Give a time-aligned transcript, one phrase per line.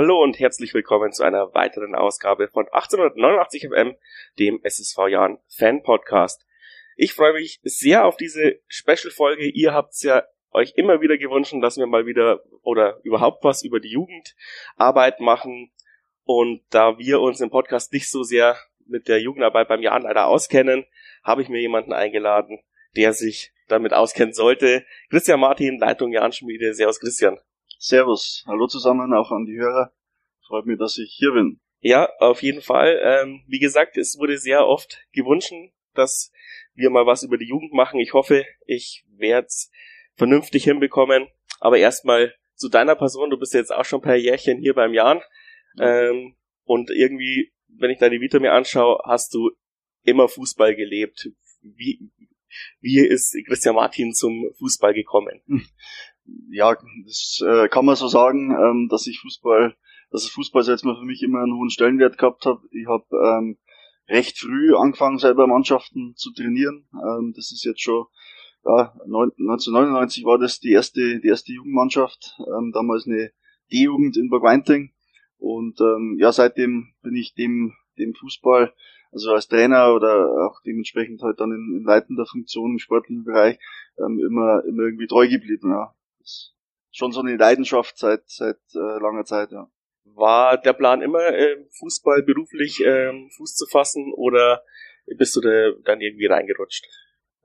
[0.00, 3.96] Hallo und herzlich willkommen zu einer weiteren Ausgabe von 1889 FM,
[4.38, 6.46] dem SSV Jahren Fan Podcast.
[6.94, 9.46] Ich freue mich sehr auf diese Special-Folge.
[9.46, 13.64] Ihr habt es ja euch immer wieder gewünscht, dass wir mal wieder oder überhaupt was
[13.64, 15.72] über die Jugendarbeit machen.
[16.22, 18.56] Und da wir uns im Podcast nicht so sehr
[18.86, 20.86] mit der Jugendarbeit beim Jahren leider auskennen,
[21.24, 22.60] habe ich mir jemanden eingeladen,
[22.94, 24.86] der sich damit auskennen sollte.
[25.10, 26.72] Christian Martin, Leitung Jahrenschmiede.
[26.72, 27.40] Servus Christian.
[27.80, 28.42] Servus.
[28.48, 29.92] Hallo zusammen, auch an die Hörer.
[30.48, 31.60] Freut mich, dass ich hier bin.
[31.78, 33.00] Ja, auf jeden Fall.
[33.02, 35.52] Ähm, wie gesagt, es wurde sehr oft gewünscht,
[35.94, 36.32] dass
[36.74, 38.00] wir mal was über die Jugend machen.
[38.00, 39.70] Ich hoffe, ich werde es
[40.16, 41.28] vernünftig hinbekommen.
[41.60, 43.30] Aber erstmal zu deiner Person.
[43.30, 45.20] Du bist jetzt auch schon ein paar Jährchen hier beim Jahren.
[45.80, 49.52] Ähm, und irgendwie, wenn ich deine Vita mir anschaue, hast du
[50.02, 51.30] immer Fußball gelebt.
[51.62, 52.10] Wie,
[52.80, 55.42] wie ist Christian Martin zum Fußball gekommen?
[56.50, 59.76] Ja, das äh, kann man so sagen, ähm, dass ich Fußball,
[60.10, 62.58] dass das Fußball jetzt mal für mich immer einen hohen Stellenwert gehabt hat.
[62.70, 63.58] Ich habe ähm,
[64.08, 66.88] recht früh angefangen, selber Mannschaften zu trainieren.
[66.94, 68.06] Ähm, das ist jetzt schon
[68.64, 73.30] ja, 1999 war das die erste, die erste Jugendmannschaft, ähm, damals eine
[73.72, 74.92] D-Jugend in Burgweinting.
[75.38, 78.74] Und ähm, ja, seitdem bin ich dem, dem Fußball,
[79.12, 83.58] also als Trainer oder auch dementsprechend halt dann in, in leitender Funktion im sportlichen Bereich,
[83.98, 85.70] ähm, immer, immer irgendwie treu geblieben.
[85.70, 85.94] Ja
[86.28, 86.54] ist
[86.90, 89.70] schon so eine Leidenschaft seit, seit äh, langer Zeit, ja.
[90.04, 94.62] War der Plan immer, äh, Fußball beruflich äh, Fuß zu fassen oder
[95.16, 96.86] bist du da dann irgendwie reingerutscht?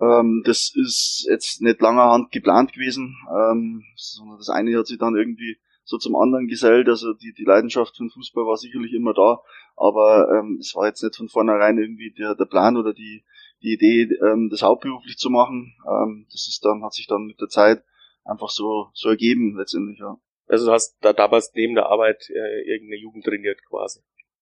[0.01, 4.97] Ähm, das ist jetzt nicht langer Hand geplant gewesen, ähm, sondern das eine hat sich
[4.97, 6.87] dann irgendwie so zum anderen gesellt.
[6.87, 9.41] Also die, die Leidenschaft für den Fußball war sicherlich immer da,
[9.75, 13.23] aber ähm, es war jetzt nicht von vornherein irgendwie der, der Plan oder die,
[13.61, 15.75] die Idee, ähm, das hauptberuflich zu machen.
[15.87, 17.83] Ähm, das ist dann, hat sich dann mit der Zeit
[18.25, 20.17] einfach so, so ergeben letztendlich, ja.
[20.47, 24.01] Also du hast da damals neben der Arbeit äh, irgendeine Jugend trainiert quasi.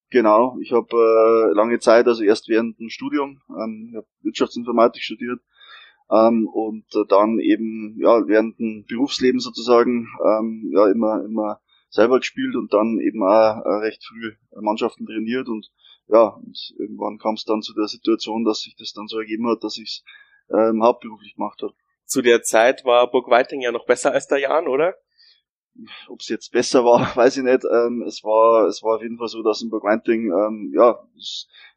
[0.09, 5.01] Genau, ich habe äh, lange Zeit, also erst während dem Studium, ähm, ich habe Wirtschaftsinformatik
[5.01, 5.39] studiert
[6.11, 12.19] ähm, und äh, dann eben ja während dem Berufsleben sozusagen ähm, ja immer immer selber
[12.19, 15.71] gespielt und dann eben auch äh, recht früh Mannschaften trainiert und
[16.09, 19.47] ja und irgendwann kam es dann zu der Situation, dass sich das dann so ergeben
[19.47, 20.03] hat, dass ich
[20.49, 21.73] es ähm, hauptberuflich gemacht habe
[22.11, 24.95] zu der Zeit war Burg Weiting ja noch besser als der Jan, oder?
[26.09, 27.63] Ob es jetzt besser war, weiß ich nicht.
[27.63, 30.99] Ähm, es war es war auf jeden Fall so, dass in Burg Weiting ähm, ja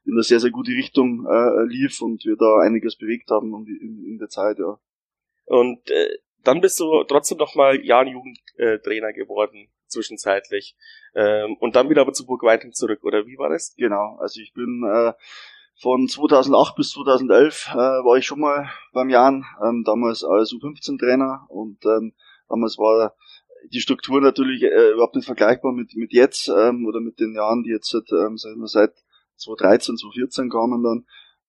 [0.04, 4.04] in eine sehr sehr gute Richtung äh, lief und wir da einiges bewegt haben in,
[4.04, 4.76] in der Zeit, ja.
[5.46, 10.76] Und äh, dann bist du trotzdem noch mal Jan Jugendtrainer geworden zwischenzeitlich
[11.14, 13.74] ähm, und dann wieder aber zu Burg Weiting zurück, oder wie war das?
[13.76, 15.12] Genau, also ich bin äh,
[15.80, 21.46] von 2008 bis 2011 äh, war ich schon mal beim Jan, ähm, damals als U15-Trainer
[21.48, 22.12] und ähm,
[22.48, 23.14] damals war
[23.72, 27.62] die Struktur natürlich äh, überhaupt nicht vergleichbar mit, mit jetzt ähm, oder mit den Jahren,
[27.62, 28.92] die jetzt seit, ähm, seit
[29.36, 31.06] 2013, 2014 kamen dann.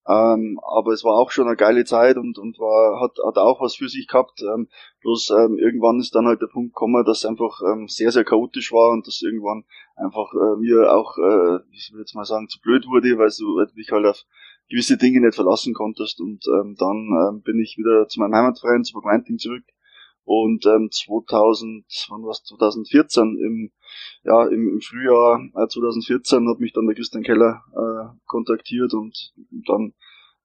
[0.08, 3.59] Ähm, aber es war auch schon eine geile Zeit und, und war, hat, hat auch
[3.59, 4.40] was für sich gehabt.
[4.42, 4.69] Ähm,
[5.02, 8.72] bloß ähm, irgendwann ist dann halt der Punkt gekommen, dass einfach ähm, sehr, sehr chaotisch
[8.72, 12.59] war und dass irgendwann einfach äh, mir auch, äh, ich will jetzt mal sagen, zu
[12.61, 14.23] blöd wurde, weil du dich halt auf
[14.69, 16.19] gewisse Dinge nicht verlassen konntest.
[16.19, 19.63] Und ähm, dann ähm, bin ich wieder zu meinem Heimatverein, zu Burgweinting zurück.
[20.23, 23.72] Und ähm, 2000, wann war's, 2014 im
[24.23, 29.33] ja im, im Frühjahr äh, 2014 hat mich dann der Christian Keller äh, kontaktiert und,
[29.51, 29.94] und dann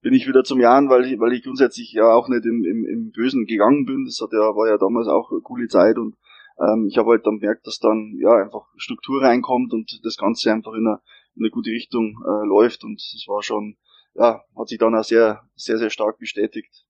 [0.02, 2.86] bin ich wieder zum Jahren, weil ich, weil ich grundsätzlich ja auch nicht im, im,
[2.86, 4.04] im Bösen gegangen bin.
[4.04, 6.16] Das hat ja, war ja damals auch eine coole Zeit und
[6.60, 10.53] ähm, ich habe halt dann gemerkt, dass dann ja einfach Struktur reinkommt und das Ganze
[10.53, 11.00] einfach in eine,
[11.37, 13.76] in eine gute Richtung äh, läuft und das war schon,
[14.15, 16.84] ja, hat sich dann auch sehr, sehr, sehr stark bestätigt.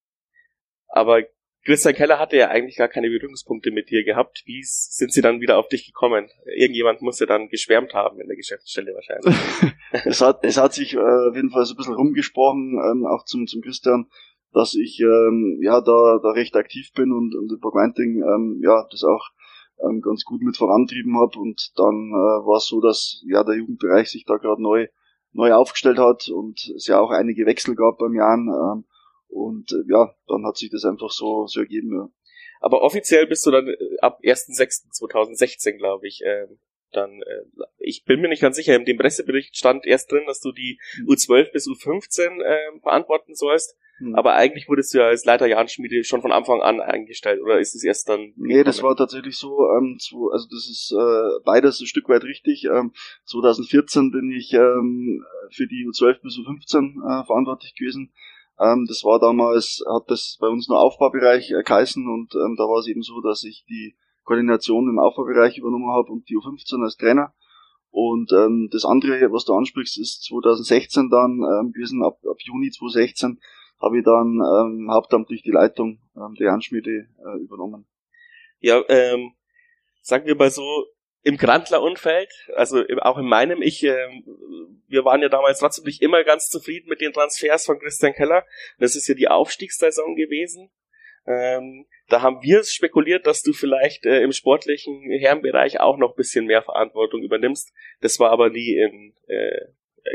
[0.89, 1.23] Aber
[1.65, 4.43] Christian Keller hatte ja eigentlich gar keine Berührungspunkte mit dir gehabt.
[4.47, 6.29] Wie sind sie dann wieder auf dich gekommen?
[6.57, 9.37] Irgendjemand muss ja dann geschwärmt haben in der Geschäftsstelle wahrscheinlich.
[10.05, 13.25] es, hat, es hat sich äh, auf jeden Fall so ein bisschen rumgesprochen, ähm, auch
[13.27, 14.07] zum, zum Christian,
[14.53, 18.87] dass ich ähm, ja da, da recht aktiv bin und, und im Programming ähm, ja
[18.91, 19.29] das auch
[19.85, 21.39] ähm, ganz gut mit vorantrieben habe.
[21.39, 24.89] Und dann äh, war es so, dass ja der Jugendbereich sich da gerade neu
[25.33, 28.49] neu aufgestellt hat und es ja auch einige Wechsel gab beim Jahren.
[28.49, 28.85] Ähm,
[29.29, 31.95] und äh, ja, dann hat sich das einfach so, so ergeben.
[31.95, 32.09] Ja.
[32.61, 36.47] Aber offiziell bist du dann äh, ab 1.6.2016, glaube ich, äh,
[36.93, 40.41] dann, äh, ich bin mir nicht ganz sicher, in dem Pressebericht stand erst drin, dass
[40.41, 43.77] du die U12 bis U15 äh, verantworten sollst.
[43.99, 44.15] Hm.
[44.15, 47.75] Aber eigentlich wurdest du ja als Leiter Jahnschmiede schon von Anfang an eingestellt, oder ist
[47.75, 48.33] es erst dann?
[48.37, 52.25] Nee, das war tatsächlich so, ähm, zu, also das ist äh, beides ein Stück weit
[52.25, 52.65] richtig.
[52.65, 52.93] Ähm,
[53.27, 58.13] 2014 bin ich ähm, für die U12 bis U15 äh, verantwortlich gewesen.
[58.59, 62.65] Ähm, das war damals, hat das bei uns nur Aufbaubereich äh, geheißen und ähm, da
[62.65, 63.97] war es eben so, dass ich die
[64.31, 67.35] Koordination im Aufbaubereich übernommen habe und die U15 als Trainer.
[67.91, 72.71] Und ähm, das andere, was du ansprichst, ist 2016 dann ähm, gewesen, ab, ab Juni
[72.71, 73.41] 2016
[73.83, 77.87] habe ich dann ähm, hauptamtlich die Leitung ähm, der Jernschmiede äh, übernommen.
[78.61, 79.33] Ja, ähm,
[80.01, 80.87] sagen wir mal so,
[81.23, 84.23] im Grandler-Umfeld, also auch in meinem, ich, äh,
[84.87, 88.47] wir waren ja damals trotzdem nicht immer ganz zufrieden mit den Transfers von Christian Keller.
[88.79, 90.71] Das ist ja die Aufstiegssaison gewesen.
[91.31, 96.47] Ähm, da haben wir spekuliert, dass du vielleicht äh, im sportlichen Herrenbereich auch noch bisschen
[96.47, 97.73] mehr Verantwortung übernimmst.
[98.01, 99.67] Das war aber nie in, äh,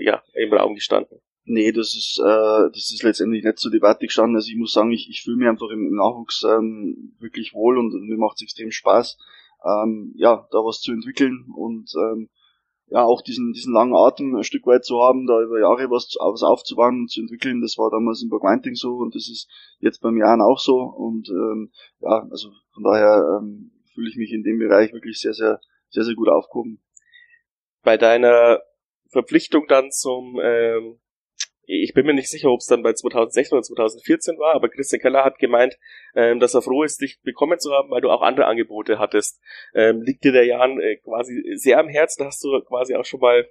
[0.01, 1.19] ja, im Raum gestanden.
[1.45, 4.35] Nee, das ist, äh, das ist letztendlich nicht zur Debatte gestanden.
[4.35, 7.77] Also ich muss sagen, ich, ich fühle mich einfach im, im Nachwuchs ähm, wirklich wohl
[7.77, 9.17] und, und mir macht es extrem Spaß
[9.65, 12.29] ähm, ja, da was zu entwickeln und ähm,
[12.87, 16.15] ja, auch diesen, diesen langen Atem ein Stück weit zu haben, da über Jahre was,
[16.19, 19.49] was aufzubauen und zu entwickeln, das war damals in Burgweinting so und das ist
[19.79, 24.31] jetzt beim Jahren auch so und ähm, ja, also von daher ähm, fühle ich mich
[24.31, 25.59] in dem Bereich wirklich sehr, sehr,
[25.89, 26.81] sehr, sehr gut aufgehoben.
[27.83, 28.61] Bei deiner
[29.11, 30.99] Verpflichtung dann zum ähm,
[31.67, 35.01] ich bin mir nicht sicher, ob es dann bei 2016 oder 2014 war, aber Christian
[35.01, 35.77] Keller hat gemeint,
[36.15, 39.41] ähm, dass er froh ist, dich bekommen zu haben, weil du auch andere Angebote hattest.
[39.73, 42.25] Ähm, liegt dir der Jan äh, quasi sehr am Herzen?
[42.25, 43.47] Hast du quasi auch schon mal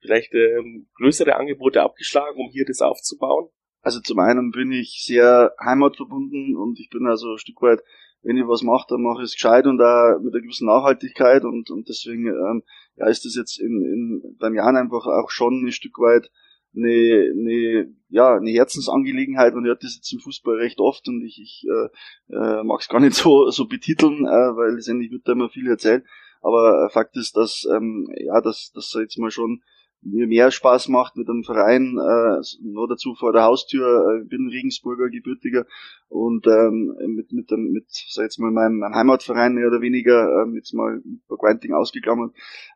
[0.00, 3.48] vielleicht ähm, größere Angebote abgeschlagen, um hier das aufzubauen?
[3.82, 7.80] Also zum einen bin ich sehr heimatverbunden und ich bin also ein Stück weit,
[8.22, 11.42] wenn ich was mache, dann mache ich es gescheit und auch mit einer gewissen Nachhaltigkeit
[11.44, 12.62] und, und deswegen ähm,
[12.96, 16.30] ja, ist das jetzt in, in beim Jan einfach auch schon ein Stück weit
[16.74, 19.54] eine, eine, ja, eine Herzensangelegenheit.
[19.54, 22.88] Man hört das jetzt im Fußball recht oft und ich, ich äh, äh, mag es
[22.88, 26.04] gar nicht so, so betiteln, äh, weil letztendlich wird da immer viel erzählt.
[26.40, 29.62] Aber äh, Fakt ist, dass ähm, ja, dass, dass jetzt mal schon
[30.02, 34.48] mir mehr Spaß macht mit einem Verein, äh, nur dazu vor der Haustür, äh, bin
[34.48, 35.64] Regensburger gebürtiger
[36.08, 40.42] und ähm, mit mit dem mit sag jetzt mal meinem, meinem Heimatverein mehr oder weniger
[40.42, 42.32] ähm, jetzt mal mit Quenting ausgegangen,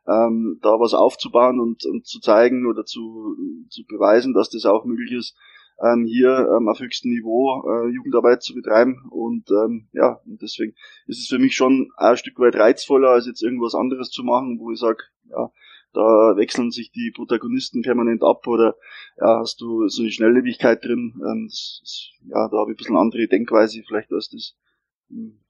[0.07, 3.35] ähm, da was aufzubauen und, und zu zeigen oder zu,
[3.69, 5.37] zu beweisen, dass das auch möglich ist,
[5.83, 9.07] ähm, hier ähm, auf höchstem Niveau äh, Jugendarbeit zu betreiben.
[9.09, 10.75] Und ähm, ja und deswegen
[11.07, 14.59] ist es für mich schon ein Stück weit reizvoller als jetzt irgendwas anderes zu machen,
[14.59, 15.51] wo ich sage, ja
[15.93, 18.75] da wechseln sich die Protagonisten permanent ab oder
[19.19, 21.13] ja, hast du so eine Schnelllebigkeit drin.
[21.15, 24.55] Ähm, das ist, ja, da habe ich ein bisschen andere Denkweise vielleicht als das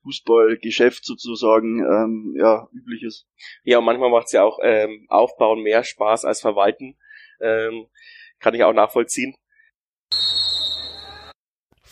[0.04, 3.28] Fußballgeschäft sozusagen ähm, ja, üblich ist.
[3.64, 6.96] Ja, und manchmal macht es ja auch ähm, Aufbauen mehr Spaß als Verwalten.
[7.42, 7.88] Ähm,
[8.40, 9.36] kann ich auch nachvollziehen.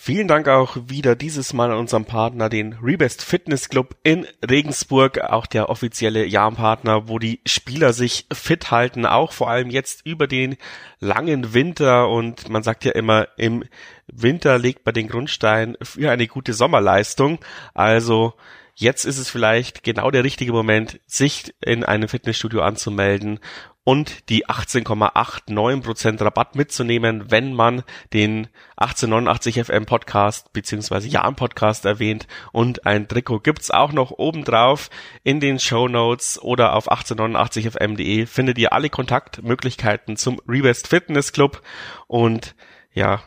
[0.06, 5.20] Vielen Dank auch wieder dieses Mal an unserem Partner, den Rebest Fitness Club in Regensburg,
[5.20, 10.28] auch der offizielle Jahrenpartner, wo die Spieler sich fit halten, auch vor allem jetzt über
[10.28, 10.58] den
[11.00, 13.64] langen Winter und man sagt ja immer, im
[14.06, 17.40] Winter legt man den Grundstein für eine gute Sommerleistung.
[17.74, 18.36] Also
[18.76, 23.40] jetzt ist es vielleicht genau der richtige Moment, sich in einem Fitnessstudio anzumelden
[23.86, 27.84] und die 18,89% Rabatt mitzunehmen, wenn man
[28.14, 32.28] den 1889 FM Podcast beziehungsweise Jahren Podcast erwähnt.
[32.52, 34.90] Und ein Trikot gibt's auch noch obendrauf
[35.24, 41.62] in den Show Notes oder auf 1889fm.de findet ihr alle Kontaktmöglichkeiten zum Revest Fitness Club.
[42.08, 42.56] Und
[42.92, 43.22] ja,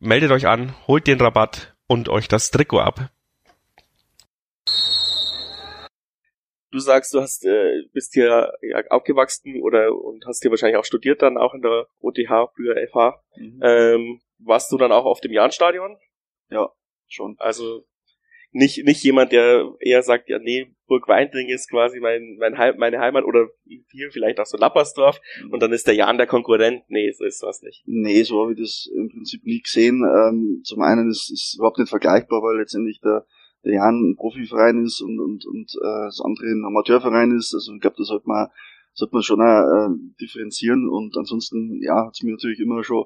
[0.00, 3.10] meldet euch an, holt den Rabatt und euch das Trikot ab.
[6.70, 8.52] Du sagst, du hast, äh, bist hier
[8.90, 13.22] aufgewachsen oder und hast hier wahrscheinlich auch studiert dann auch in der OTH, früher FH.
[13.36, 13.60] Mhm.
[13.62, 15.96] Ähm, warst du dann auch auf dem Jahnstadion?
[16.50, 16.70] Ja,
[17.08, 17.36] schon.
[17.38, 17.84] Also
[18.52, 22.76] nicht, nicht jemand, der eher sagt, ja, nee, Burg Weindring ist quasi mein, mein Heim,
[22.78, 25.52] meine Heimat oder hier vielleicht auch so Lappersdorf mhm.
[25.52, 26.82] und dann ist der Jan der Konkurrent.
[26.88, 27.84] Nee, so ist was nicht.
[27.86, 30.02] Nee, so habe ich das im Prinzip nie gesehen.
[30.02, 33.24] Ähm, zum einen ist es überhaupt nicht vergleichbar, weil letztendlich der
[33.64, 37.54] der ein Profiverein ist und, und, und äh, das andere ein Amateurverein ist.
[37.54, 38.48] Also ich glaube, da sollte man,
[38.94, 39.88] sollte man schon äh,
[40.20, 40.88] differenzieren.
[40.88, 43.04] Und ansonsten, ja, hat's mir natürlich immer schon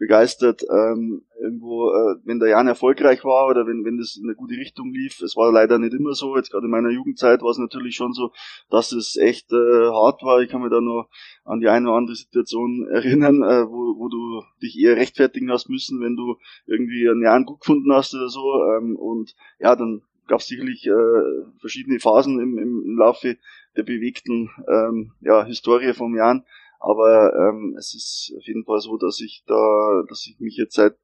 [0.00, 4.34] begeistert, ähm, irgendwo, äh, wenn der Jan erfolgreich war oder wenn, wenn das in eine
[4.34, 5.20] gute Richtung lief.
[5.20, 6.36] Es war leider nicht immer so.
[6.36, 8.32] Jetzt gerade in meiner Jugendzeit war es natürlich schon so,
[8.70, 10.40] dass es echt äh, hart war.
[10.40, 11.10] Ich kann mich da noch
[11.44, 15.68] an die eine oder andere Situation erinnern, äh, wo, wo du dich eher rechtfertigen hast
[15.68, 18.64] müssen, wenn du irgendwie einen Jan gut gefunden hast oder so.
[18.64, 23.36] Ähm, und ja, dann gab es sicherlich äh, verschiedene Phasen im, im Laufe
[23.76, 26.44] der bewegten ähm, ja, Historie vom Jan.
[26.80, 30.74] Aber ähm, es ist auf jeden Fall so, dass ich da, dass ich mich jetzt
[30.74, 30.96] seit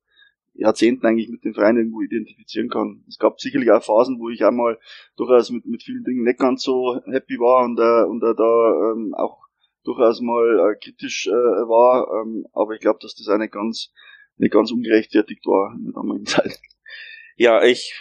[0.55, 3.05] Jahrzehnten eigentlich mit dem Verein irgendwo identifizieren kann.
[3.09, 4.79] Es gab sicherlich auch Phasen, wo ich einmal
[5.17, 8.93] durchaus mit, mit vielen Dingen nicht ganz so happy war und, äh, und äh, da
[8.93, 9.47] ähm, auch
[9.85, 12.23] durchaus mal äh, kritisch äh, war.
[12.23, 13.93] Ähm, aber ich glaube, dass das eine ganz,
[14.37, 16.59] nicht ganz ungerechtfertigt war in der damaligen Zeit.
[17.37, 17.93] Ja, ich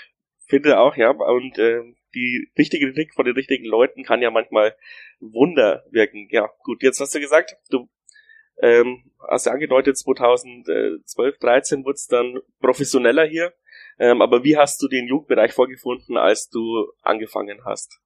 [0.48, 4.76] finde auch, ja, und äh, die richtige Kritik von den richtigen Leuten kann ja manchmal
[5.20, 6.28] Wunder wirken.
[6.32, 7.90] Ja, gut, jetzt hast du gesagt, du
[8.62, 13.54] ähm, hast ja angedeutet, 2012, 13 wurde es dann professioneller hier.
[14.00, 18.00] Ähm, aber wie hast du den Jugendbereich vorgefunden, als du angefangen hast?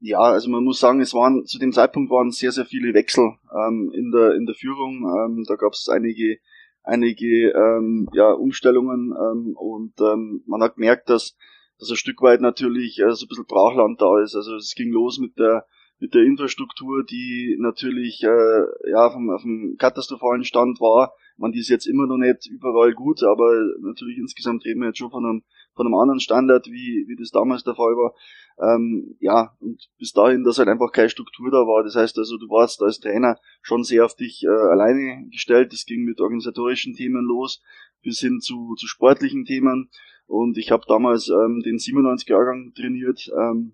[0.00, 3.34] Ja, also man muss sagen, es waren zu dem Zeitpunkt waren sehr, sehr viele Wechsel
[3.52, 5.04] ähm, in der in der Führung.
[5.04, 6.38] Ähm, da gab es einige
[6.82, 11.36] einige ähm, ja, Umstellungen ähm, und ähm, man hat gemerkt, dass,
[11.80, 14.36] dass ein Stück weit natürlich äh, so ein bisschen Brachland da ist.
[14.36, 15.66] Also es ging los mit der
[16.02, 21.12] mit der Infrastruktur, die natürlich äh, ja vom, dem katastrophalen Stand war.
[21.36, 24.98] Man die ist jetzt immer noch nicht überall gut, aber natürlich insgesamt reden wir jetzt
[24.98, 25.42] schon von einem
[25.74, 28.14] von einem anderen Standard, wie wie das damals der Fall war.
[28.60, 31.82] Ähm, ja, und bis dahin, dass halt einfach keine Struktur da war.
[31.82, 35.72] Das heißt also, du warst als Trainer schon sehr auf dich äh, alleine gestellt.
[35.72, 37.62] Das ging mit organisatorischen Themen los
[38.02, 39.90] bis hin zu, zu sportlichen Themen.
[40.30, 43.72] Und ich habe damals ähm, den 97-Jahrgang trainiert ähm,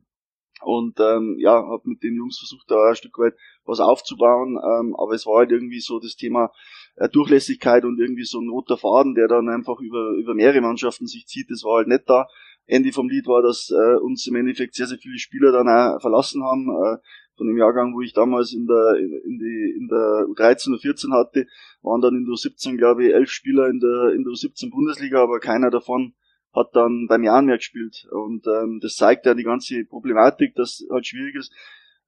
[0.63, 3.35] und ähm, ja, habe mit den Jungs versucht, da ein Stück weit
[3.67, 4.57] was aufzubauen.
[4.57, 6.51] Ähm, aber es war halt irgendwie so das Thema
[6.95, 11.07] äh, Durchlässigkeit und irgendwie so ein roter Faden, der dann einfach über, über mehrere Mannschaften
[11.07, 11.51] sich zieht.
[11.51, 12.27] Das war halt nicht da.
[12.65, 16.01] Ende vom Lied war, dass äh, uns im Endeffekt sehr, sehr viele Spieler dann auch
[16.01, 16.71] verlassen haben.
[16.71, 16.97] Äh,
[17.37, 21.13] von dem Jahrgang, wo ich damals in der, in, die, in der U13 und 14
[21.13, 21.47] hatte,
[21.83, 25.23] waren dann in der U17, glaube ich, elf Spieler in der, in der U17 Bundesliga,
[25.23, 26.15] aber keiner davon
[26.57, 28.09] hat dann beim Jahren mehr gespielt.
[28.11, 31.53] Und ähm, das zeigt ja die ganze Problematik, dass halt schwierig ist,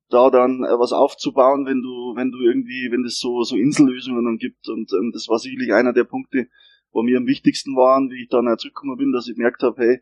[0.08, 4.24] da dann äh, was aufzubauen, wenn du, wenn du irgendwie, wenn es so, so Insellösungen
[4.24, 4.66] dann gibt.
[4.68, 6.48] Und ähm, das war sicherlich einer der Punkte,
[6.92, 10.00] wo mir am wichtigsten waren, wie ich dann zurückgekommen bin, dass ich gemerkt habe, hey,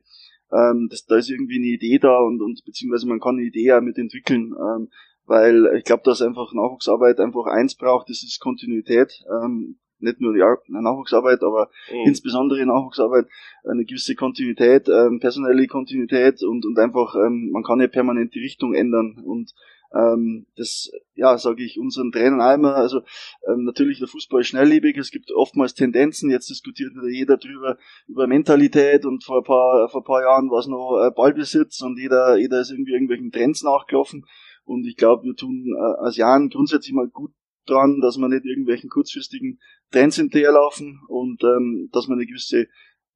[0.53, 3.73] ähm, das, da ist irgendwie eine Idee da und, und beziehungsweise man kann eine Idee
[3.73, 4.55] auch mit entwickeln.
[4.55, 4.89] Ähm,
[5.25, 9.25] weil ich glaube, dass einfach Nachwuchsarbeit einfach eins braucht, das ist Kontinuität.
[9.29, 12.07] Ähm, nicht nur die Nachwuchsarbeit, aber mhm.
[12.07, 13.27] insbesondere Nachwuchsarbeit,
[13.65, 18.41] eine gewisse Kontinuität, ähm, personelle Kontinuität und, und einfach, ähm, man kann ja permanent die
[18.41, 19.53] Richtung ändern und
[19.95, 22.75] ähm, das, ja, sage ich unseren Trainern einmal.
[22.75, 23.03] Also
[23.49, 26.31] ähm, natürlich der Fußball ist schnelllebig, es gibt oftmals Tendenzen.
[26.31, 30.51] Jetzt diskutiert wieder jeder drüber über Mentalität und vor ein paar, vor ein paar Jahren
[30.51, 34.27] war es noch äh, Ballbesitz und jeder, jeder ist irgendwie irgendwelchen Trends nachgelaufen.
[34.65, 37.33] Und ich glaube, wir tun äh, als Jahren grundsätzlich mal gut
[37.67, 42.69] dran, dass wir nicht irgendwelchen kurzfristigen Trends hinterherlaufen und ähm, dass man eine gewisse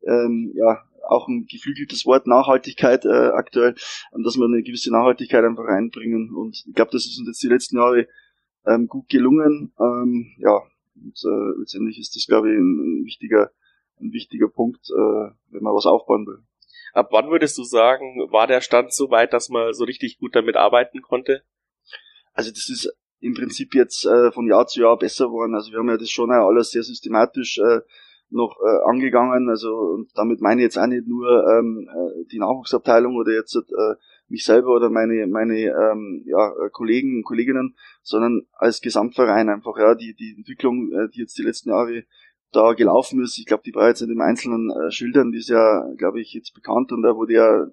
[0.06, 3.74] ähm, ja, auch ein geflügeltes Wort Nachhaltigkeit äh, aktuell,
[4.12, 6.34] dass wir eine gewisse Nachhaltigkeit einfach reinbringen.
[6.34, 8.06] Und ich glaube, das ist uns jetzt die letzten Jahre
[8.66, 9.72] ähm, gut gelungen.
[9.78, 10.60] Ähm, ja,
[10.94, 13.50] und äh, letztendlich ist das, glaube ich, ein, ein wichtiger,
[14.00, 16.42] ein wichtiger Punkt, äh, wenn man was aufbauen will.
[16.92, 20.34] Ab wann würdest du sagen, war der Stand so weit, dass man so richtig gut
[20.34, 21.42] damit arbeiten konnte?
[22.32, 25.54] Also das ist im Prinzip jetzt äh, von Jahr zu Jahr besser geworden.
[25.54, 27.80] Also wir haben ja das schon alles sehr systematisch äh,
[28.30, 29.48] noch äh, angegangen.
[29.48, 33.54] Also und damit meine ich jetzt auch nicht nur ähm, äh, die Nachwuchsabteilung oder jetzt
[33.56, 33.94] äh,
[34.28, 39.94] mich selber oder meine meine ähm, ja, Kollegen und Kolleginnen, sondern als Gesamtverein einfach ja
[39.94, 42.04] die die Entwicklung, äh, die jetzt die letzten Jahre
[42.52, 43.38] da gelaufen ist.
[43.38, 46.32] Ich glaube, die war jetzt nicht im Einzelnen äh, schildern, die ist ja, glaube ich,
[46.32, 47.66] jetzt bekannt und da wurde ja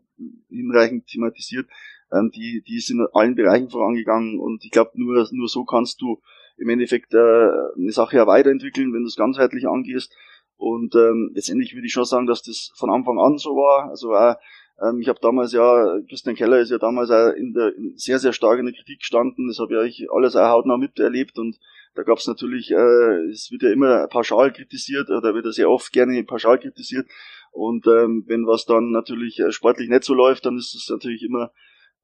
[0.50, 1.68] hinreichend thematisiert.
[2.12, 6.02] Ähm, die, die ist in allen Bereichen vorangegangen und ich glaube, nur, nur so kannst
[6.02, 6.22] du
[6.58, 10.12] im Endeffekt äh, eine Sache ja weiterentwickeln, wenn du es ganzheitlich angehst.
[10.56, 13.90] Und ähm, letztendlich würde ich schon sagen, dass das von Anfang an so war.
[13.90, 14.36] Also äh,
[14.82, 18.18] ähm, ich habe damals ja, Christian Keller ist ja damals auch in der in sehr,
[18.18, 19.48] sehr stark in der Kritik gestanden.
[19.48, 21.60] Das habe ja ich alles auch hautnah miterlebt und
[21.94, 25.70] da gab es natürlich, äh, es wird ja immer pauschal kritisiert oder wird ja sehr
[25.70, 27.08] oft gerne pauschal kritisiert.
[27.52, 31.24] Und ähm, wenn was dann natürlich äh, sportlich nicht so läuft, dann ist es natürlich
[31.24, 31.52] immer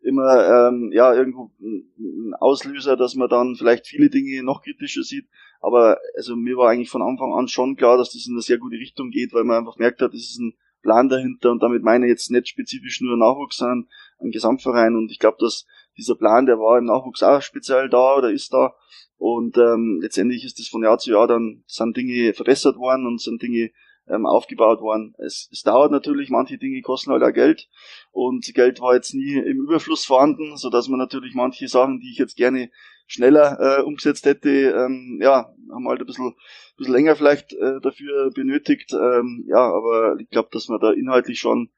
[0.03, 5.25] immer ähm, ja irgendwo ein Auslöser, dass man dann vielleicht viele Dinge noch kritischer sieht.
[5.61, 8.57] Aber also mir war eigentlich von Anfang an schon klar, dass das in eine sehr
[8.57, 11.81] gute Richtung geht, weil man einfach merkt hat, das ist ein Plan dahinter und damit
[11.81, 13.87] meine ich jetzt nicht spezifisch nur Nachwuchs, sondern
[14.19, 14.95] ein Gesamtverein.
[14.95, 15.65] Und ich glaube, dass
[15.97, 18.75] dieser Plan, der war im Nachwuchs auch speziell da oder ist da.
[19.17, 23.21] Und ähm, letztendlich ist das von Jahr zu Jahr dann sind Dinge verbessert worden und
[23.21, 23.71] sind Dinge
[24.07, 25.15] ähm, aufgebaut worden.
[25.17, 27.69] Es, es dauert natürlich, manche Dinge kosten halt auch Geld
[28.11, 32.11] und Geld war jetzt nie im Überfluss vorhanden, so dass man natürlich manche Sachen, die
[32.11, 32.69] ich jetzt gerne
[33.07, 36.35] schneller äh, umgesetzt hätte, ähm, ja, haben halt ein bisschen,
[36.77, 38.93] bisschen länger vielleicht äh, dafür benötigt.
[38.93, 41.69] Ähm, ja, aber ich glaube, dass wir da inhaltlich schon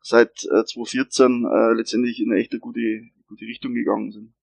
[0.00, 4.34] seit äh, 2014 äh, letztendlich in eine echt gute, gute Richtung gegangen sind.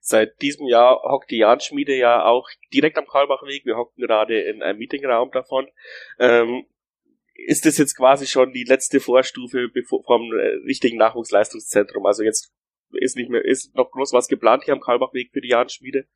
[0.00, 3.66] Seit diesem Jahr hockt die Jahnschmiede ja auch direkt am Karlbachweg.
[3.66, 5.68] Wir hocken gerade in einem Meetingraum davon.
[6.18, 6.64] Ähm,
[7.46, 9.70] ist das jetzt quasi schon die letzte Vorstufe
[10.04, 12.06] vom äh, richtigen Nachwuchsleistungszentrum.
[12.06, 12.52] Also jetzt
[12.92, 16.06] ist nicht mehr, ist noch groß was geplant hier am Karlbachweg für die Jahnschmiede?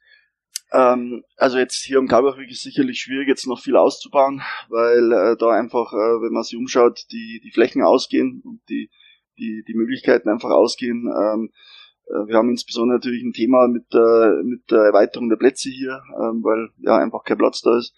[0.72, 5.36] Ähm, also jetzt hier am Karlbachweg ist sicherlich schwierig, jetzt noch viel auszubauen, weil äh,
[5.36, 8.90] da einfach, äh, wenn man sich umschaut, die, die Flächen ausgehen und die,
[9.38, 11.06] die, die Möglichkeiten einfach ausgehen.
[11.06, 11.50] Ähm,
[12.06, 16.02] äh, wir haben insbesondere natürlich ein Thema mit der, mit der Erweiterung der Plätze hier,
[16.20, 17.94] ähm, weil ja einfach kein Platz da ist.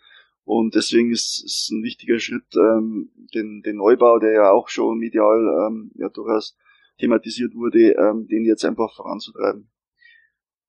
[0.47, 4.97] Und deswegen ist es ein wichtiger Schritt, ähm, den, den Neubau, der ja auch schon
[4.97, 6.57] medial ähm, ja durchaus
[6.99, 9.69] thematisiert wurde, ähm, den jetzt einfach voranzutreiben.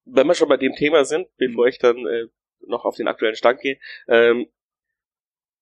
[0.04, 1.68] Wenn wir schon bei dem Thema sind, bevor mhm.
[1.68, 2.26] ich dann äh,
[2.66, 4.48] noch auf den aktuellen Stand gehe, ähm,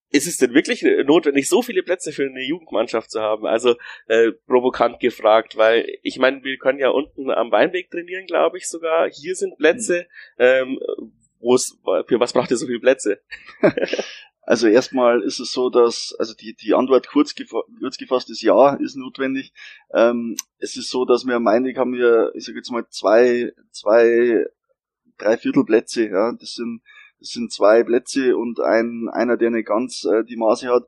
[0.08, 3.44] ist es denn wirklich notwendig, so viele Plätze für eine Jugendmannschaft zu haben?
[3.44, 3.74] Also
[4.06, 8.66] äh, provokant gefragt, weil ich meine, wir können ja unten am Weinweg trainieren, glaube ich
[8.66, 9.10] sogar.
[9.10, 10.06] Hier sind Plätze.
[10.38, 10.78] Ähm,
[11.40, 13.20] wo's, für was braucht ihr so viele Plätze?
[14.48, 18.42] Also erstmal ist es so, dass, also die, die Antwort kurz, gefa kurz gefasst ist
[18.42, 19.52] ja, ist notwendig.
[19.92, 23.52] Ähm, es ist so, dass wir am Weinweg haben wir, ich sage jetzt mal, zwei,
[23.72, 24.46] zwei,
[25.18, 26.30] drei Viertel Plätze, ja.
[26.30, 26.80] Das sind
[27.18, 30.84] das sind zwei Plätze und ein, einer, der nicht ganz äh, die Maße hat.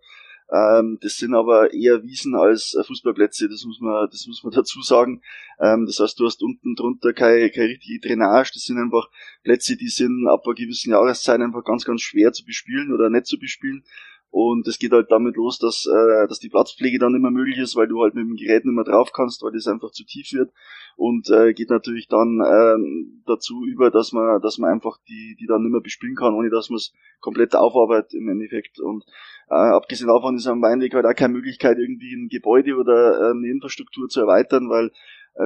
[0.51, 4.53] Ähm, das sind aber eher Wiesen als äh, Fußballplätze, das muss man, das muss man
[4.55, 5.21] dazu sagen.
[5.61, 9.11] Ähm, das heißt, du hast unten drunter keine, keine richtige Drainage, das sind einfach
[9.43, 13.27] Plätze, die sind ab einer gewissen Jahreszeit einfach ganz, ganz schwer zu bespielen oder nicht
[13.27, 13.85] zu bespielen.
[14.31, 17.77] Und es geht halt damit los, dass, äh, dass die Platzpflege dann mehr möglich ist,
[17.77, 20.33] weil du halt mit dem Gerät nicht mehr drauf kannst, weil das einfach zu tief
[20.33, 20.53] wird.
[20.97, 25.47] Und äh, geht natürlich dann ähm, dazu über, dass man, dass man einfach die, die
[25.47, 28.81] dann nicht mehr bespielen kann, ohne dass man es komplett aufarbeitet im Endeffekt.
[28.81, 29.05] Und
[29.49, 33.31] äh, abgesehen davon ist am Weinweg halt auch keine Möglichkeit, irgendwie ein Gebäude oder äh,
[33.31, 34.91] eine Infrastruktur zu erweitern, weil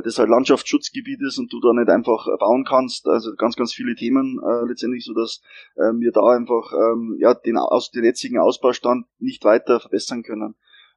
[0.02, 3.06] das halt Landschaftsschutzgebiet ist und du da nicht einfach bauen kannst.
[3.06, 5.42] Also ganz, ganz viele Themen äh, letztendlich, so dass
[5.76, 10.54] äh, wir da einfach ähm, ja den, aus, den jetzigen Ausbaustand nicht weiter verbessern können.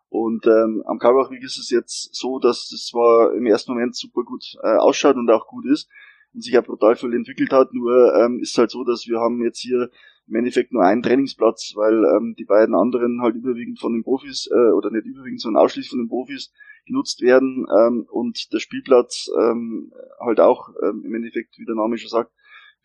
[0.10, 4.24] Und ähm, am Karlbachweg ist es jetzt so, dass es zwar im ersten Moment super
[4.24, 5.90] gut äh, ausschaut und auch gut ist
[6.34, 9.44] und sich ja brutal viel entwickelt hat, nur ähm, ist halt so, dass wir haben
[9.44, 9.90] jetzt hier
[10.28, 14.50] im Endeffekt nur einen Trainingsplatz, weil ähm, die beiden anderen halt überwiegend von den Profis,
[14.52, 16.52] äh, oder nicht überwiegend, sondern ausschließlich von den Profis
[16.86, 21.98] genutzt werden ähm, und der Spielplatz ähm, halt auch ähm, im Endeffekt, wie der Name
[21.98, 22.32] schon sagt,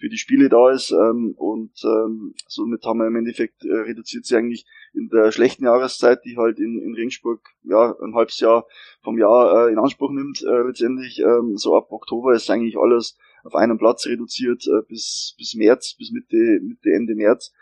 [0.00, 4.24] für die Spiele da ist ähm, und ähm, somit haben wir im Endeffekt äh, reduziert
[4.24, 8.66] sie eigentlich in der schlechten Jahreszeit, die halt in, in Regensburg ja ein halbes Jahr
[9.02, 11.20] vom Jahr äh, in Anspruch nimmt äh, letztendlich.
[11.20, 15.94] Ähm, so ab Oktober ist eigentlich alles auf einen Platz reduziert äh, bis bis März,
[15.98, 17.52] bis Mitte Mitte Ende März.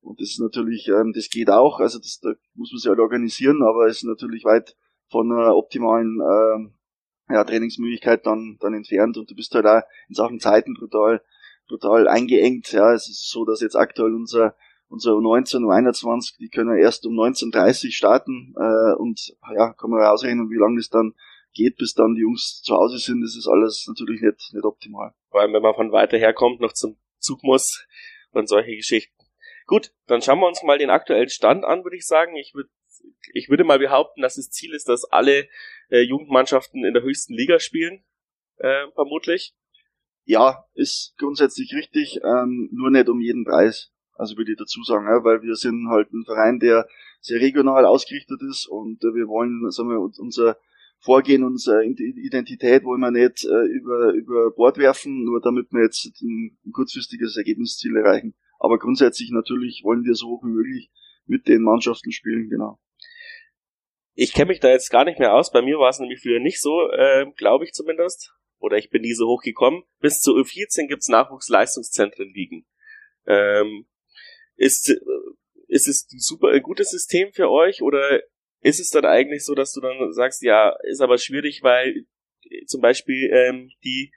[0.00, 3.00] Und das ist natürlich, ähm, das geht auch, also das da muss man sich halt
[3.00, 4.76] organisieren, aber ist natürlich weit
[5.10, 10.14] von einer optimalen äh, ja, Trainingsmöglichkeit dann, dann entfernt und du bist halt auch in
[10.14, 11.22] Sachen Zeiten brutal,
[11.66, 12.72] brutal eingeengt.
[12.72, 14.54] Ja, es ist so, dass jetzt aktuell unser
[14.88, 20.50] unser U19, U21, die können erst um 19.30 starten äh, und ja, kann man ausrechnen,
[20.50, 21.14] wie lange das dann
[21.58, 23.22] geht, bis dann die Jungs zu Hause sind.
[23.22, 25.12] Ist alles natürlich nicht, nicht optimal.
[25.30, 27.86] Vor allem, wenn man von weiter her kommt, noch zum Zug muss
[28.30, 29.14] und solche Geschichten.
[29.66, 32.36] Gut, dann schauen wir uns mal den aktuellen Stand an, würde ich sagen.
[32.36, 32.70] Ich würde
[33.32, 35.48] ich würde mal behaupten, dass das Ziel ist, dass alle
[35.90, 38.04] äh, Jugendmannschaften in der höchsten Liga spielen,
[38.56, 39.54] äh, vermutlich.
[40.24, 43.92] Ja, ist grundsätzlich richtig, ähm, nur nicht um jeden Preis.
[44.14, 46.88] Also würde ich dazu sagen, ja, weil wir sind halt ein Verein, der
[47.20, 50.58] sehr regional ausgerichtet ist und äh, wir wollen, sagen wir, unser
[51.00, 56.04] Vorgehen, unsere Identität wollen wir nicht äh, über, über Bord werfen, nur damit wir jetzt
[56.20, 58.34] ein, ein kurzfristiges Ergebnisziel erreichen.
[58.58, 60.90] Aber grundsätzlich natürlich wollen wir so hoch wie möglich
[61.26, 62.80] mit den Mannschaften spielen, genau.
[64.14, 65.52] Ich kenne mich da jetzt gar nicht mehr aus.
[65.52, 68.32] Bei mir war es nämlich früher nicht so, äh, glaube ich zumindest.
[68.58, 69.84] Oder ich bin nie so hoch gekommen.
[70.00, 72.66] Bis zu U14 gibt's Nachwuchsleistungszentren liegen.
[73.26, 73.86] Ähm,
[74.56, 74.96] ist, äh,
[75.68, 78.20] ist es ein super ein gutes System für euch oder
[78.60, 82.06] ist es dann eigentlich so, dass du dann sagst, ja, ist aber schwierig, weil
[82.66, 84.12] zum Beispiel ähm, die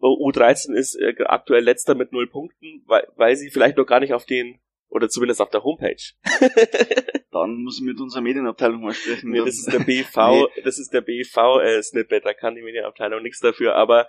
[0.00, 4.14] U13 ist äh, aktuell letzter mit null Punkten, weil, weil sie vielleicht noch gar nicht
[4.14, 6.02] auf den oder zumindest auf der Homepage.
[7.30, 9.30] Dann muss ich mit unserer Medienabteilung mal sprechen.
[9.30, 10.16] Nee, das ist der BV,
[10.56, 10.62] nee.
[10.62, 14.08] das ist der BV äh, Snippet, da kann die Medienabteilung nichts dafür, aber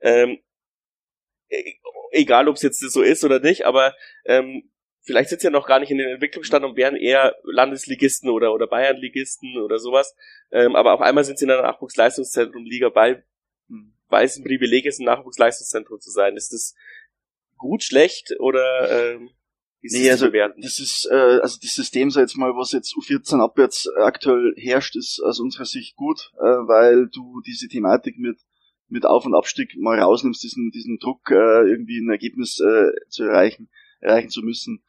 [0.00, 0.38] ähm,
[1.48, 1.74] e-,
[2.12, 4.69] egal ob es jetzt so ist oder nicht, aber ähm,
[5.02, 8.52] vielleicht sind sie ja noch gar nicht in den Entwicklungsstand und wären eher Landesligisten oder,
[8.52, 10.14] oder Bayernligisten oder sowas.
[10.50, 13.24] Ähm, aber auf einmal sind sie in einem Nachwuchsleistungszentrum Liga, weil,
[14.08, 16.36] weil es ein Privileg ist, ein Nachwuchsleistungszentrum zu sein.
[16.36, 16.74] Ist das
[17.60, 19.30] gut, schlecht oder ähm,
[19.82, 23.88] nee, also das ist äh, also das System, so jetzt mal, was jetzt U14 abwärts
[23.96, 28.38] aktuell herrscht, ist aus unserer Sicht gut, äh, weil du diese Thematik mit
[28.88, 33.24] mit Auf- und Abstieg mal rausnimmst, diesen diesen Druck äh, irgendwie ein Ergebnis äh, zu
[33.24, 34.82] erreichen, erreichen zu müssen.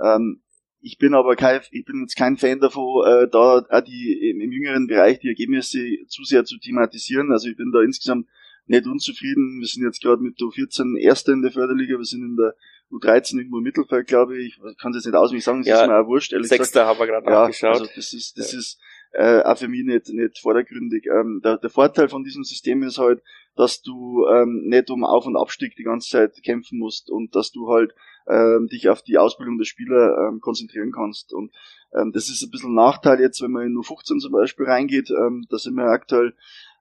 [0.00, 0.42] Ähm,
[0.80, 4.40] ich bin aber kein, ich bin jetzt kein Fan davon, äh, da auch die im,
[4.40, 7.32] im jüngeren Bereich die Ergebnisse zu sehr zu thematisieren.
[7.32, 8.26] Also ich bin da insgesamt
[8.66, 9.60] nicht unzufrieden.
[9.60, 12.54] Wir sind jetzt gerade mit der U14 Erster in der Förderliga, wir sind in der
[12.90, 14.58] U13 irgendwo im Mittelfeld, glaube ich.
[14.70, 16.80] Ich kann es jetzt nicht auswendig sagen, das ja, ist mir auch wurscht, ehrlich Sechster
[16.80, 16.88] gesagt.
[16.88, 17.80] haben wir gerade ja, nachgeschaut.
[17.80, 18.58] Also das ist, das ja.
[18.58, 18.78] ist,
[19.12, 21.06] äh, auch für mich nicht, nicht vordergründig.
[21.06, 23.22] Ähm, der, der Vorteil von diesem System ist halt,
[23.58, 27.50] dass du ähm, nicht um Auf- und Abstieg die ganze Zeit kämpfen musst und dass
[27.50, 27.92] du halt
[28.28, 31.32] ähm, dich auf die Ausbildung der Spieler ähm, konzentrieren kannst.
[31.32, 31.52] Und
[31.92, 35.10] ähm, das ist ein bisschen ein Nachteil jetzt, wenn man in U15 zum Beispiel reingeht.
[35.10, 36.34] Ähm, da sind wir aktuell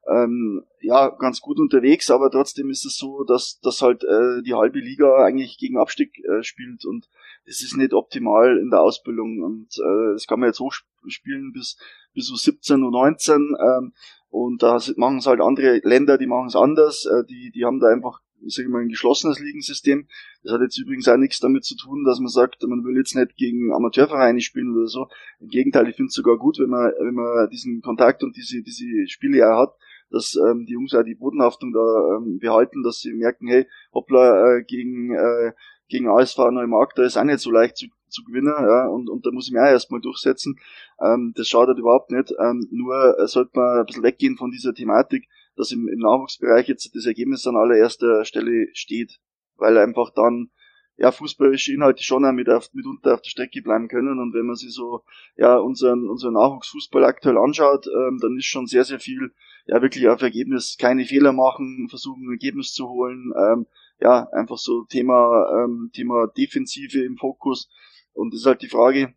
[0.08, 4.54] ähm, ja ganz gut unterwegs, aber trotzdem ist es so, dass, dass halt äh, die
[4.54, 7.10] halbe Liga eigentlich gegen Abstieg äh, spielt und
[7.46, 11.78] das ist nicht optimal in der Ausbildung und äh, das kann man jetzt hochspielen bis
[12.14, 13.94] bis U17, U19 ähm,
[14.30, 17.80] und da machen es halt andere Länder, die machen es anders, äh, die die haben
[17.80, 20.08] da einfach ich sage mal, ein geschlossenes Ligensystem.
[20.44, 23.16] Das hat jetzt übrigens auch nichts damit zu tun, dass man sagt, man will jetzt
[23.16, 25.08] nicht gegen Amateurvereine spielen oder so.
[25.40, 28.62] Im Gegenteil, ich finde es sogar gut, wenn man, wenn man diesen Kontakt und diese,
[28.62, 29.76] diese Spiele auch hat,
[30.10, 34.58] dass ähm, die Jungs auch die Bodenhaftung da ähm, behalten, dass sie merken, hey, hoppla,
[34.58, 35.52] äh, gegen, äh,
[35.88, 39.26] gegen ASV Neumarkt, da ist auch nicht so leicht zu, zu gewinnen, ja, und, und
[39.26, 40.60] da muss ich mich auch erstmal durchsetzen.
[41.02, 42.34] Ähm, das schadet überhaupt nicht.
[42.40, 46.68] Ähm, nur äh, sollte man ein bisschen weggehen von dieser Thematik, dass im, im Nachwuchsbereich
[46.68, 49.20] jetzt das Ergebnis an allererster Stelle steht,
[49.56, 50.52] weil einfach dann
[50.98, 54.20] ja, fußballische Inhalte schon auch mit auf, mitunter auf der Strecke bleiben können.
[54.20, 55.04] Und wenn man sich so
[55.36, 59.32] ja, unseren, unseren Nachwuchsfußball aktuell anschaut, ähm, dann ist schon sehr, sehr viel
[59.68, 63.32] ja wirklich auf Ergebnis keine Fehler machen, versuchen ein Ergebnis zu holen.
[63.38, 63.68] Ähm,
[64.00, 67.70] ja, einfach so Thema, ähm, Thema Defensive im Fokus.
[68.14, 69.14] Und es ist halt die Frage,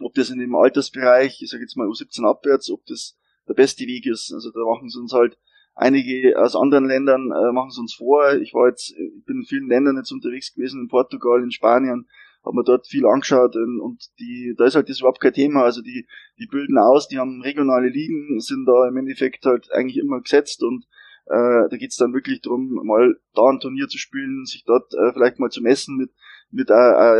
[0.00, 3.86] ob das in dem Altersbereich, ich sage jetzt mal U17 abwärts, ob das der beste
[3.86, 4.32] Weg ist.
[4.32, 5.38] Also da machen sie uns halt
[5.74, 8.34] Einige aus anderen Ländern äh, machen es uns vor.
[8.34, 12.06] Ich war jetzt, ich bin in vielen Ländern jetzt unterwegs gewesen, in Portugal, in Spanien,
[12.44, 15.62] habe mir dort viel angeschaut und, und die, da ist halt das überhaupt kein Thema.
[15.62, 16.06] Also die,
[16.38, 20.62] die bilden aus, die haben regionale Ligen, sind da im Endeffekt halt eigentlich immer gesetzt
[20.62, 20.84] und
[21.26, 25.12] äh, da geht's dann wirklich darum, mal da ein Turnier zu spielen, sich dort äh,
[25.12, 26.10] vielleicht mal zu messen mit
[26.52, 26.74] mit äh,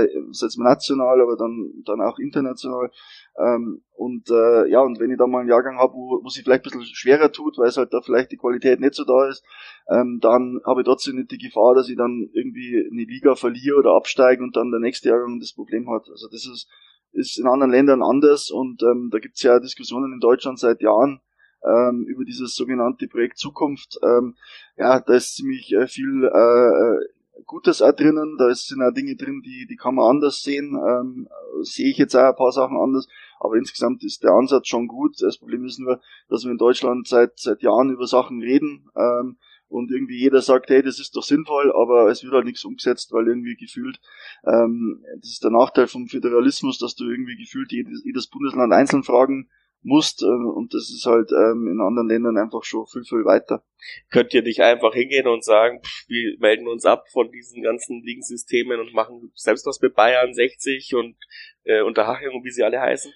[0.05, 2.91] äh, jetzt mal national, aber dann dann auch international.
[3.39, 6.45] Ähm, und äh, ja, und wenn ich da mal einen Jahrgang habe, wo, wo sich
[6.45, 9.29] vielleicht ein bisschen schwerer tut, weil es halt da vielleicht die Qualität nicht so da
[9.29, 9.43] ist,
[9.89, 13.79] ähm, dann habe ich trotzdem nicht die Gefahr, dass ich dann irgendwie eine Liga verliere
[13.79, 16.09] oder absteige und dann der nächste Jahrgang das Problem hat.
[16.11, 16.69] Also das ist,
[17.13, 21.21] ist in anderen Ländern anders und ähm, da gibt's ja Diskussionen in Deutschland seit Jahren
[21.65, 23.99] ähm, über dieses sogenannte Projekt Zukunft.
[24.03, 24.37] Ähm,
[24.77, 27.07] ja, da ist ziemlich äh, viel äh,
[27.47, 31.29] Gutes auch drinnen, da sind auch Dinge drin, die, die kann man anders sehen, ähm,
[31.63, 33.09] sehe ich jetzt auch ein paar Sachen anders,
[33.41, 35.21] aber insgesamt ist der Ansatz schon gut.
[35.21, 39.39] Das Problem ist nur, dass wir in Deutschland seit, seit Jahren über Sachen reden, ähm,
[39.73, 43.11] und irgendwie jeder sagt, hey, das ist doch sinnvoll, aber es wird halt nichts umgesetzt,
[43.13, 44.01] weil irgendwie gefühlt,
[44.45, 49.03] ähm, das ist der Nachteil vom Föderalismus, dass du irgendwie gefühlt jedes, jedes Bundesland einzeln
[49.03, 49.49] fragen
[49.83, 53.65] musst äh, und das ist halt ähm, in anderen Ländern einfach schon viel, viel weiter.
[54.11, 58.03] Könnt ihr nicht einfach hingehen und sagen, pff, wir melden uns ab von diesen ganzen
[58.03, 61.17] Ligensystemen und machen selbst was mit Bayern 60 und
[61.65, 63.13] äh, Unterhaching und wie sie alle heißen?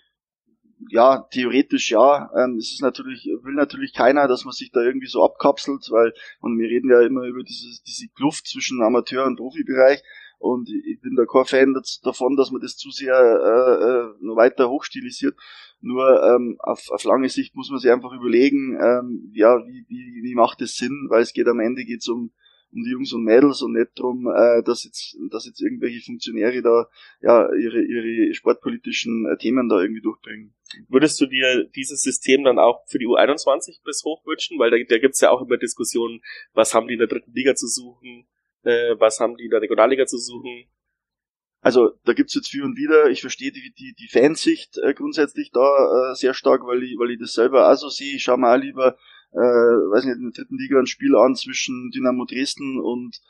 [0.90, 2.30] ja, theoretisch ja.
[2.36, 6.12] Ähm, es ist natürlich, will natürlich keiner, dass man sich da irgendwie so abkapselt, weil
[6.40, 10.02] und wir reden ja immer über diese, diese Kluft zwischen Amateur- und Profibereich.
[10.38, 14.36] Und ich bin da kein Fan davon, dass man das zu sehr äh, äh, noch
[14.36, 15.34] weiter hochstilisiert.
[15.80, 20.22] Nur ähm, auf, auf lange Sicht muss man sich einfach überlegen, ähm, ja, wie, wie,
[20.22, 22.32] wie macht es Sinn, weil es geht am Ende geht's um
[22.72, 26.62] um die Jungs und Mädels und nicht darum, äh, dass jetzt, dass jetzt irgendwelche Funktionäre
[26.62, 26.88] da
[27.22, 30.54] ja ihre ihre sportpolitischen äh, Themen da irgendwie durchbringen.
[30.88, 34.58] Würdest du dir dieses System dann auch für die U21 bis hoch wünschen?
[34.58, 36.20] Weil da, da gibt's ja auch immer Diskussionen,
[36.52, 38.26] was haben die in der dritten Liga zu suchen,
[38.62, 40.66] äh, was haben die in der Regionalliga zu suchen?
[41.66, 45.50] Also da gibt's jetzt für und wieder, ich verstehe die, die, die Fansicht äh, grundsätzlich
[45.50, 48.14] da äh, sehr stark, weil ich, weil ich das selber auch so sehe.
[48.14, 48.96] Ich schaue mir auch lieber,
[49.32, 53.20] äh, weiß nicht, in der dritten Liga ein Spiel an zwischen Dynamo Dresden und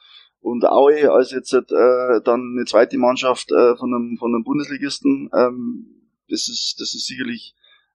[0.40, 1.62] und Aue als jetzt äh,
[2.24, 5.30] dann eine zweite Mannschaft äh, von einem von einem Bundesligisten.
[5.32, 5.86] Ähm,
[6.28, 7.54] das ist das ist sicherlich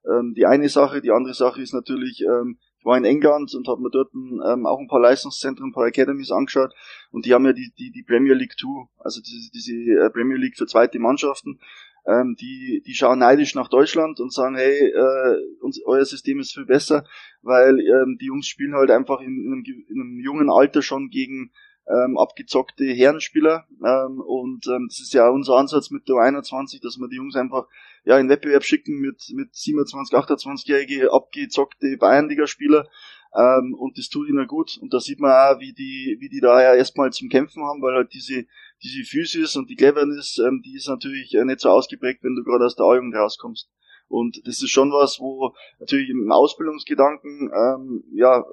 [0.09, 1.01] ähm, die eine Sache.
[1.01, 4.65] Die andere Sache ist natürlich ähm, ich war in England und habe mir dort ähm,
[4.65, 6.73] auch ein paar Leistungszentren, ein paar Academies angeschaut
[7.11, 10.37] und die haben ja die, die, die Premier League 2, also diese, diese äh, Premier
[10.37, 11.59] League für zweite Mannschaften.
[12.07, 16.55] Ähm, die, die schauen neidisch nach Deutschland und sagen, hey, äh, uns, euer System ist
[16.55, 17.05] viel besser,
[17.43, 21.09] weil ähm, die Jungs spielen halt einfach in, in, einem, in einem jungen Alter schon
[21.09, 21.51] gegen
[21.87, 23.65] ähm, abgezockte Herrenspieler.
[23.83, 27.35] Ähm, und ähm, das ist ja unser Ansatz mit der 21, dass wir die Jungs
[27.35, 27.67] einfach
[28.03, 32.87] ja in Wettbewerb schicken mit, mit 27, 28-jährige abgezockte Bayernliga-Spieler.
[33.33, 34.77] Ähm, und das tut ihnen gut.
[34.81, 37.81] Und da sieht man auch, wie die, wie die da ja erstmal zum Kämpfen haben,
[37.81, 38.45] weil halt diese,
[38.83, 42.43] diese Physis und die Cleverness, ähm, die ist natürlich äh, nicht so ausgeprägt, wenn du
[42.43, 43.69] gerade aus der A-Jugend rauskommst.
[44.11, 48.43] Und das ist schon was, wo natürlich im Ausbildungsgedanken, ähm, ja,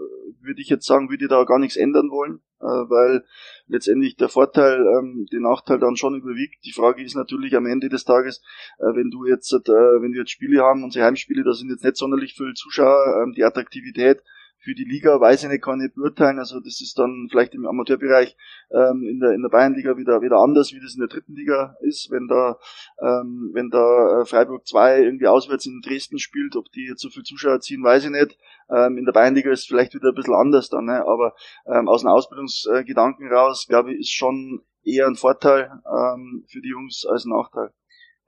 [0.40, 3.24] würde ich jetzt sagen, würde ich da gar nichts ändern wollen, äh, weil
[3.66, 6.64] letztendlich der Vorteil, ähm, den Nachteil dann schon überwiegt.
[6.64, 8.40] Die Frage ist natürlich am Ende des Tages,
[8.78, 11.82] äh, wenn du jetzt, äh, wenn wir jetzt Spiele haben, unsere Heimspiele, da sind jetzt
[11.82, 14.22] nicht sonderlich viele Zuschauer, ähm, die Attraktivität
[14.68, 16.38] für die Liga weiß ich nicht, kann ich beurteilen.
[16.38, 18.36] Also das ist dann vielleicht im Amateurbereich
[18.70, 21.74] ähm, in der in der Bayernliga wieder wieder anders, wie das in der dritten Liga
[21.80, 22.58] ist, wenn da
[23.00, 27.08] ähm, wenn da äh, Freiburg 2 irgendwie auswärts in Dresden spielt, ob die jetzt so
[27.08, 28.36] viel Zuschauer ziehen, weiß ich nicht.
[28.70, 31.02] Ähm, in der Bayernliga ist es vielleicht wieder ein bisschen anders dann, ne?
[31.06, 31.34] aber
[31.66, 36.68] ähm, aus dem Ausbildungsgedanken raus, glaube ich, ist schon eher ein Vorteil ähm, für die
[36.68, 37.72] Jungs als ein Nachteil.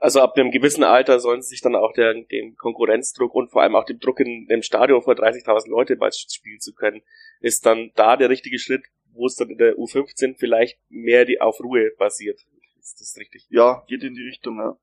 [0.02, 3.60] Also ab einem gewissen Alter sollen sie sich dann auch der, dem Konkurrenzdruck und vor
[3.60, 7.02] allem auch dem Druck in dem Stadion vor 30.000 Leute bald spielen zu können,
[7.40, 11.42] ist dann da der richtige Schritt, wo es dann in der U15 vielleicht mehr die
[11.42, 12.40] auf Ruhe basiert.
[12.78, 13.46] Ist das richtig?
[13.50, 14.78] Ja, geht in die Richtung, ja.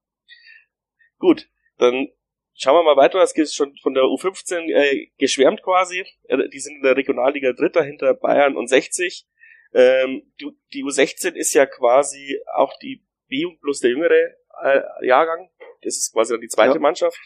[1.17, 1.49] Gut,
[1.79, 2.09] dann
[2.53, 3.19] schauen wir mal weiter.
[3.23, 6.05] Es geht schon von der U15 äh, geschwärmt quasi.
[6.25, 9.25] Äh, die sind in der Regionalliga Dritter hinter Bayern und 60.
[9.73, 15.49] Ähm, die, die U16 ist ja quasi auch die B-Jugend plus der jüngere äh, Jahrgang.
[15.81, 16.79] Das ist quasi dann die zweite ja.
[16.79, 17.19] Mannschaft.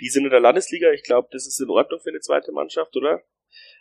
[0.00, 0.90] Die sind in der Landesliga.
[0.92, 3.22] Ich glaube, das ist in Ordnung für eine zweite Mannschaft, oder?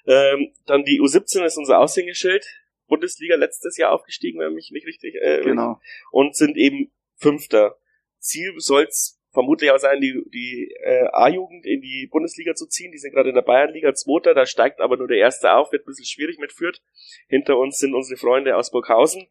[0.05, 2.45] Ähm, dann die U17 ist unser Aushängeschild.
[2.87, 5.79] Bundesliga letztes Jahr aufgestiegen, wenn mich nicht richtig äh, genau.
[6.11, 7.77] und sind eben Fünfter.
[8.19, 12.91] Ziel soll's vermutlich auch sein, die, die äh, A-Jugend in die Bundesliga zu ziehen.
[12.91, 15.83] Die sind gerade in der Bayernliga Zweiter, da steigt aber nur der Erste auf, wird
[15.83, 16.81] ein bisschen schwierig mit Fürth.
[17.27, 19.27] Hinter uns sind unsere Freunde aus Burghausen.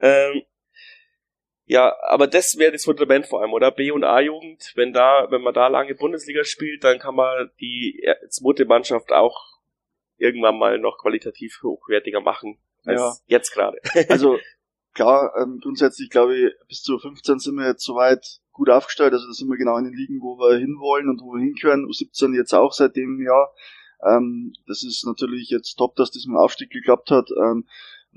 [0.00, 0.42] Ähm,
[1.68, 3.70] ja, aber das wäre das Fundament vor allem, oder?
[3.70, 8.02] B- und A-Jugend, wenn da, wenn man da lange Bundesliga spielt, dann kann man die
[8.30, 9.58] zweite Mannschaft auch
[10.16, 13.12] irgendwann mal noch qualitativ hochwertiger machen als ja.
[13.26, 13.78] jetzt gerade.
[14.08, 14.38] also
[14.94, 19.12] klar, ähm, grundsätzlich glaube ich, bis zu 15 sind wir jetzt soweit gut aufgestellt.
[19.12, 21.84] Also da sind wir genau in den Ligen, wo wir hinwollen und wo wir hinkören.
[21.84, 23.52] U17 jetzt auch seit dem Jahr.
[24.02, 27.28] Ähm, das ist natürlich jetzt top, dass das mit dem Aufstieg geklappt hat.
[27.36, 27.66] Ähm,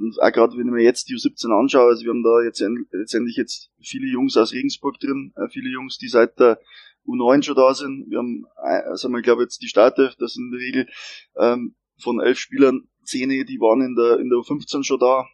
[0.02, 2.64] und auch gerade wenn ich mir jetzt die U17 anschaue, also wir haben da jetzt
[2.92, 6.60] letztendlich jetzt viele Jungs aus Regensburg drin, äh, viele Jungs, die seit der
[7.06, 8.10] U9 schon da sind.
[8.10, 10.88] Wir haben, also ich glaube jetzt die Startelf, das sind in der Regel
[11.38, 15.26] ähm, von elf Spielern zehn, die waren in der, in der U15 schon da.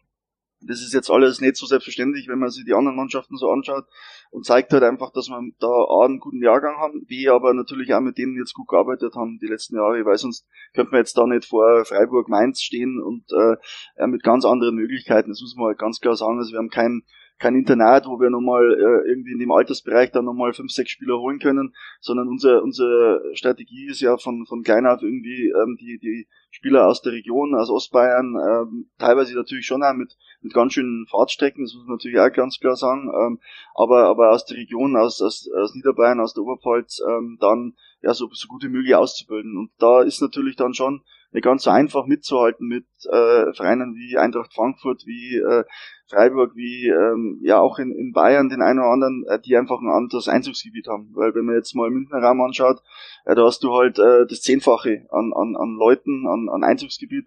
[0.60, 3.84] Das ist jetzt alles nicht so selbstverständlich, wenn man sich die anderen Mannschaften so anschaut
[4.30, 7.94] und zeigt halt einfach, dass wir da A, einen guten Jahrgang haben, B, aber natürlich
[7.94, 11.16] auch mit denen jetzt gut gearbeitet haben die letzten Jahre, weil sonst könnte man jetzt
[11.16, 15.30] da nicht vor Freiburg Mainz stehen und äh, mit ganz anderen Möglichkeiten.
[15.30, 16.38] Das muss man halt ganz klar sagen.
[16.38, 17.02] Also wir haben kein
[17.38, 21.18] kein Internat, wo wir nochmal äh, irgendwie in dem Altersbereich dann nochmal fünf, sechs Spieler
[21.18, 25.98] holen können, sondern unsere, unsere Strategie ist ja von, von klein auf irgendwie ähm, die,
[25.98, 30.72] die Spieler aus der Region, aus Ostbayern, ähm, teilweise natürlich schon auch mit, mit ganz
[30.72, 33.38] schönen Fahrtstrecken, das muss man natürlich auch ganz klar sagen, ähm,
[33.74, 38.14] aber, aber aus der Region, aus, aus, aus Niederbayern, aus der Oberpfalz, ähm, dann ja
[38.14, 39.56] so, so gut wie möglich auszubilden.
[39.56, 44.16] Und da ist natürlich dann schon nicht ganz so einfach mitzuhalten mit äh, Vereinen wie
[44.16, 45.64] Eintracht Frankfurt, wie äh,
[46.06, 49.80] Freiburg, wie ähm, ja auch in, in Bayern den einen oder anderen, äh, die einfach
[49.80, 51.10] ein anderes Einzugsgebiet haben.
[51.14, 52.80] Weil wenn man jetzt mal im Münchner Raum anschaut,
[53.26, 57.26] äh, da hast du halt äh, das Zehnfache an, an, an Leuten, an, an Einzugsgebiet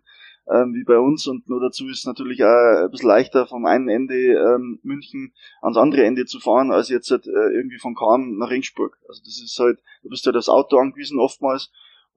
[0.49, 3.89] ähm, wie bei uns und nur dazu ist natürlich auch ein bisschen leichter vom einen
[3.89, 8.37] Ende ähm, München ans andere Ende zu fahren, als jetzt halt, äh, irgendwie von Kahn
[8.37, 8.97] nach Ringsburg.
[9.07, 11.71] Also das ist halt, du bist halt das Auto angewiesen oftmals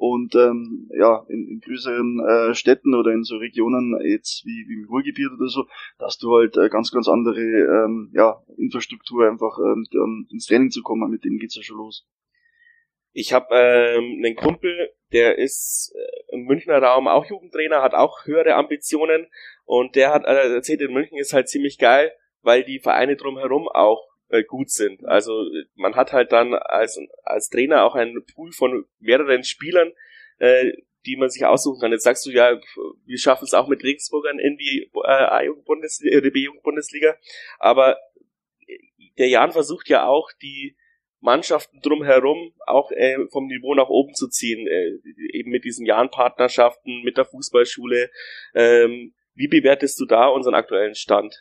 [0.07, 4.83] und ähm, ja, in, in größeren äh, Städten oder in so Regionen jetzt wie, wie
[4.83, 5.65] im Ruhrgebiet oder so,
[5.99, 10.71] da hast du halt äh, ganz, ganz andere ähm, ja, Infrastruktur einfach ähm, ins Training
[10.71, 12.07] zu kommen, mit denen geht's ja schon los.
[13.13, 18.27] Ich habe ähm, einen Kumpel, der ist äh, im Münchner Raum auch Jugendtrainer, hat auch
[18.27, 19.29] höhere Ambitionen
[19.65, 22.13] und der hat äh, erzählt, in München ist halt ziemlich geil,
[22.43, 24.14] weil die Vereine drumherum auch äh,
[24.49, 25.05] gut sind.
[25.05, 29.93] Also man hat halt dann als, als Trainer auch einen Pool von mehreren Spielern,
[30.39, 30.73] äh,
[31.07, 31.93] die man sich aussuchen kann.
[31.93, 32.59] Jetzt sagst du ja,
[33.05, 37.17] wir schaffen es auch mit Regensburgern in die äh, A-Jugend-Bundesliga, äh, B-Jugend-Bundesliga,
[37.59, 37.99] aber
[39.19, 40.77] der Jan versucht ja auch die
[41.21, 44.93] Mannschaften drumherum auch äh, vom Niveau nach oben zu ziehen, äh,
[45.33, 48.11] eben mit diesen Jahnpartnerschaften, mit der Fußballschule.
[48.55, 51.35] Ähm, wie bewertest du da unseren aktuellen Stand?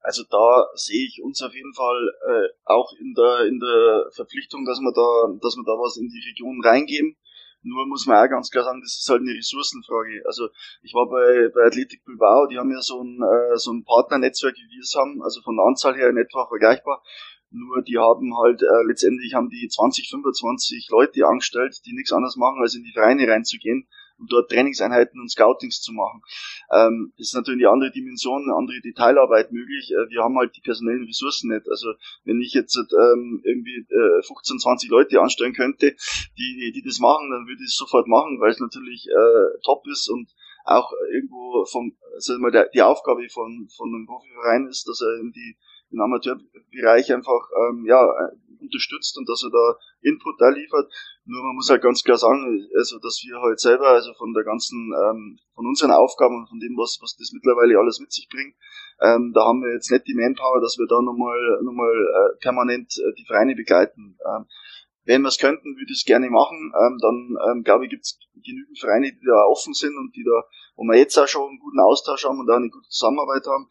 [0.00, 4.64] Also da sehe ich uns auf jeden Fall äh, auch in der in der Verpflichtung,
[4.64, 7.16] dass wir da dass wir da was in die Region reingeben.
[7.62, 10.22] Nur muss man auch ganz klar sagen, das ist halt eine Ressourcenfrage.
[10.24, 10.48] Also
[10.80, 14.56] ich war bei, bei Athletic Bilbao, die haben ja so ein, äh, so ein Partnernetzwerk,
[14.56, 17.02] wie wir es haben, also von der Anzahl her in etwa vergleichbar.
[17.50, 22.36] Nur die haben halt äh, letztendlich haben die 20, 25 Leute angestellt, die nichts anderes
[22.36, 23.86] machen, als in die Vereine reinzugehen
[24.20, 26.22] und dort Trainingseinheiten und Scoutings zu machen.
[26.72, 29.90] Ähm, ist natürlich eine andere Dimension, eine andere Detailarbeit möglich.
[29.90, 31.68] Äh, wir haben halt die personellen Ressourcen nicht.
[31.68, 35.96] Also wenn ich jetzt ähm, irgendwie äh, 15, 20 Leute anstellen könnte,
[36.38, 39.86] die, die das machen, dann würde ich es sofort machen, weil es natürlich äh, top
[39.88, 40.28] ist und
[40.64, 45.20] auch irgendwo vom, also mal der, die Aufgabe von, von einem Profiverein ist, dass er
[45.20, 45.56] in die
[45.90, 48.00] den Amateurbereich einfach ähm, ja,
[48.60, 50.90] unterstützt und dass er da Input da liefert.
[51.24, 54.44] Nur man muss halt ganz klar sagen, also dass wir halt selber, also von der
[54.44, 58.28] ganzen, ähm, von unseren Aufgaben und von dem, was, was das mittlerweile alles mit sich
[58.28, 58.54] bringt,
[59.00, 62.92] ähm, da haben wir jetzt nicht die Manpower, dass wir da nochmal nochmal äh, permanent
[62.98, 64.18] äh, die Vereine begleiten.
[64.26, 64.46] Ähm,
[65.10, 66.70] wenn wir es könnten, würde ich es gerne machen.
[66.70, 70.22] Ähm, dann ähm, glaube ich, gibt es genügend Vereine, die da offen sind und die
[70.22, 70.46] da,
[70.76, 73.66] wo wir jetzt auch schon einen guten Austausch haben und da eine gute Zusammenarbeit haben.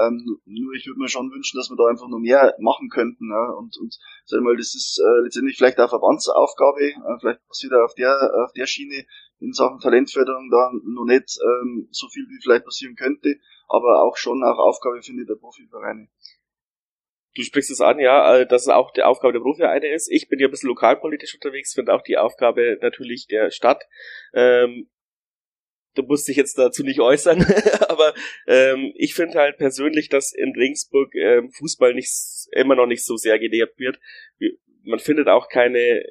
[0.00, 3.28] Ähm, nur ich würde mir schon wünschen, dass wir da einfach noch mehr machen könnten.
[3.28, 3.52] Ja?
[3.52, 7.84] Und, und sag mal, das ist äh, letztendlich vielleicht auch Verbandsaufgabe, äh, vielleicht passiert auch
[7.84, 8.16] auf der,
[8.48, 9.04] auf der Schiene
[9.40, 13.36] in Sachen Talentförderung da noch nicht ähm, so viel, wie vielleicht passieren könnte,
[13.68, 16.08] aber auch schon auch Aufgabe, finde ich, der Profivereine.
[17.38, 20.10] Du sprichst es an, ja, äh, dass es auch die Aufgabe der Profivereine ist.
[20.10, 23.84] Ich bin ja ein bisschen lokalpolitisch unterwegs, finde auch die Aufgabe natürlich der Stadt.
[24.34, 24.90] Ähm,
[25.94, 27.46] du musst dich jetzt dazu nicht äußern,
[27.88, 28.12] aber
[28.48, 32.10] ähm, ich finde halt persönlich, dass in Regensburg ähm, Fußball nicht
[32.50, 34.00] immer noch nicht so sehr gelehrt wird.
[34.88, 36.02] Man findet auch keine,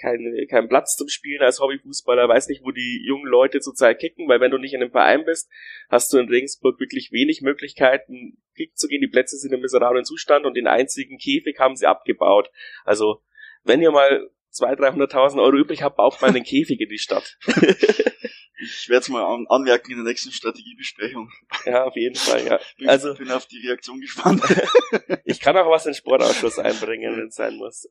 [0.00, 4.28] keine, keinen Platz zum Spielen als Hobbyfußballer, weiß nicht, wo die jungen Leute zurzeit kicken,
[4.28, 5.50] weil wenn du nicht in einem Verein bist,
[5.88, 9.00] hast du in Regensburg wirklich wenig Möglichkeiten, kicken zu gehen.
[9.00, 12.50] Die Plätze sind im miserablen Zustand und den einzigen Käfig haben sie abgebaut.
[12.84, 13.22] Also,
[13.64, 17.38] wenn ihr mal 200.000, 300.000 Euro übrig habt, baut mal einen Käfig in die Stadt.
[18.60, 21.30] Ich werde es mal an, anmerken in der nächsten Strategiebesprechung.
[21.64, 22.60] Ja, auf jeden Fall, ja.
[22.76, 24.42] Bin, also bin auf die Reaktion gespannt.
[25.24, 27.88] ich kann auch was in den Sportausschuss einbringen, wenn es sein muss.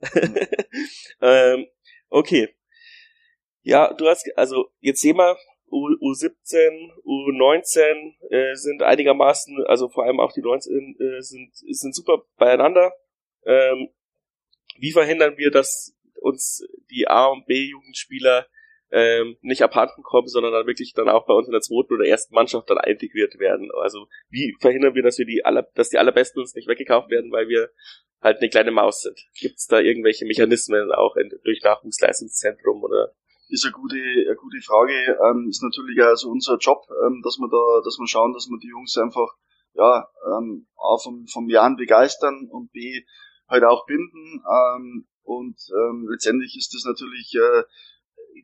[1.21, 1.67] ähm,
[2.09, 2.53] okay.
[3.61, 5.37] Ja, du hast, also jetzt sehen wir,
[5.69, 11.93] U, U17, U19 äh, sind einigermaßen, also vor allem auch die 19 äh, sind, sind
[11.93, 12.93] super beieinander.
[13.45, 13.89] Ähm,
[14.77, 18.47] wie verhindern wir, dass uns die A- und B-Jugendspieler
[18.91, 22.05] ähm, nicht abhanden kommen, sondern dann wirklich dann auch bei uns in der zweiten oder
[22.05, 23.69] ersten Mannschaft dann integriert werden.
[23.81, 27.31] Also wie verhindern wir, dass wir die aller, dass die allerbesten uns nicht weggekauft werden,
[27.31, 27.69] weil wir
[28.21, 29.19] halt eine kleine Maus sind?
[29.39, 33.13] Gibt es da irgendwelche Mechanismen auch in, durch Nachwuchsleistungszentrum oder?
[33.49, 35.17] Ist eine gute, eine gute Frage.
[35.29, 38.59] Ähm, ist natürlich also unser Job, ähm, dass wir da, dass wir schauen, dass wir
[38.59, 39.35] die Jungs einfach
[39.73, 43.03] ja ähm, A vom, vom Jahren begeistern und B
[43.47, 44.43] halt auch binden.
[44.43, 47.63] Ähm, und ähm, letztendlich ist das natürlich äh,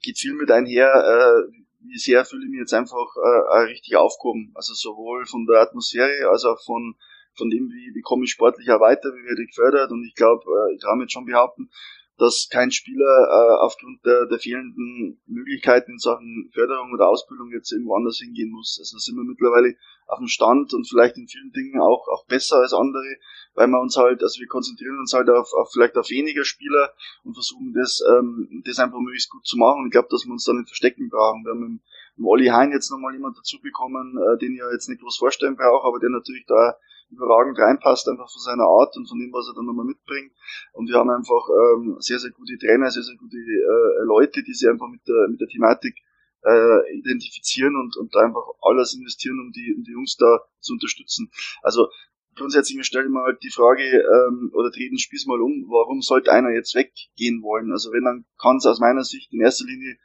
[0.02, 1.54] geht viel mit einher, äh,
[1.86, 4.52] wie sehr fühle ich mich jetzt einfach äh, richtig aufgehoben.
[4.56, 6.96] Also sowohl von der Atmosphäre als auch von,
[7.36, 9.92] von dem, wie, wie komme ich sportlich weiter, wie werde ich gefördert.
[9.92, 11.70] Und ich glaube, äh, ich kann jetzt schon behaupten,
[12.18, 17.72] dass kein Spieler äh, aufgrund der, der fehlenden Möglichkeiten in Sachen Förderung oder Ausbildung jetzt
[17.72, 18.78] irgendwo anders hingehen muss.
[18.80, 19.76] Also sind wir mittlerweile
[20.08, 23.18] auf dem Stand und vielleicht in vielen Dingen auch, auch besser als andere,
[23.56, 26.94] weil wir uns halt, also wir konzentrieren uns halt auf, auf vielleicht auf weniger Spieler
[27.24, 29.86] und versuchen das, ähm, das einfach möglichst gut zu machen.
[29.88, 31.44] Ich glaube, dass wir uns da nicht verstecken brauchen.
[31.44, 31.82] Wir haben
[32.18, 35.18] im Olli Hein jetzt nochmal jemand dazu bekommen, äh, den ich ja jetzt nicht groß
[35.18, 36.78] vorstellen brauche, aber der natürlich da
[37.14, 40.32] überragend reinpasst, einfach von seiner Art und von dem, was er dann nochmal mitbringt.
[40.74, 44.54] Und wir haben einfach ähm, sehr, sehr gute Trainer, sehr, sehr gute äh, Leute, die
[44.54, 45.96] sich einfach mit der, mit der Thematik
[46.46, 51.32] äh, identifizieren und, und einfach alles investieren, um die, um die Jungs da zu unterstützen.
[51.62, 51.88] Also
[52.36, 56.32] grundsätzlich stelle ich mir halt die Frage, ähm, oder treten Spieß mal um, warum sollte
[56.32, 57.72] einer jetzt weggehen wollen?
[57.72, 59.98] Also wenn, dann kann es aus meiner Sicht in erster Linie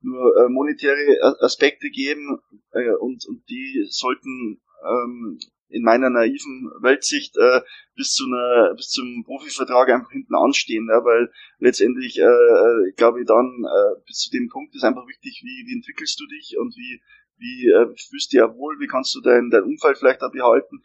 [0.00, 2.38] nur äh, monetäre Aspekte geben
[2.72, 7.60] äh, und, und die sollten ähm, in meiner naiven Weltsicht äh,
[7.94, 13.20] bis zu einer bis zum Profivertrag einfach hinten anstehen, ja, weil letztendlich äh, äh, glaube
[13.20, 16.56] ich dann äh, bis zu dem Punkt ist einfach wichtig, wie, wie entwickelst du dich
[16.58, 17.00] und wie
[17.38, 20.82] wie äh, fühlst du ja wohl, wie kannst du dein dein Umfeld vielleicht auch behalten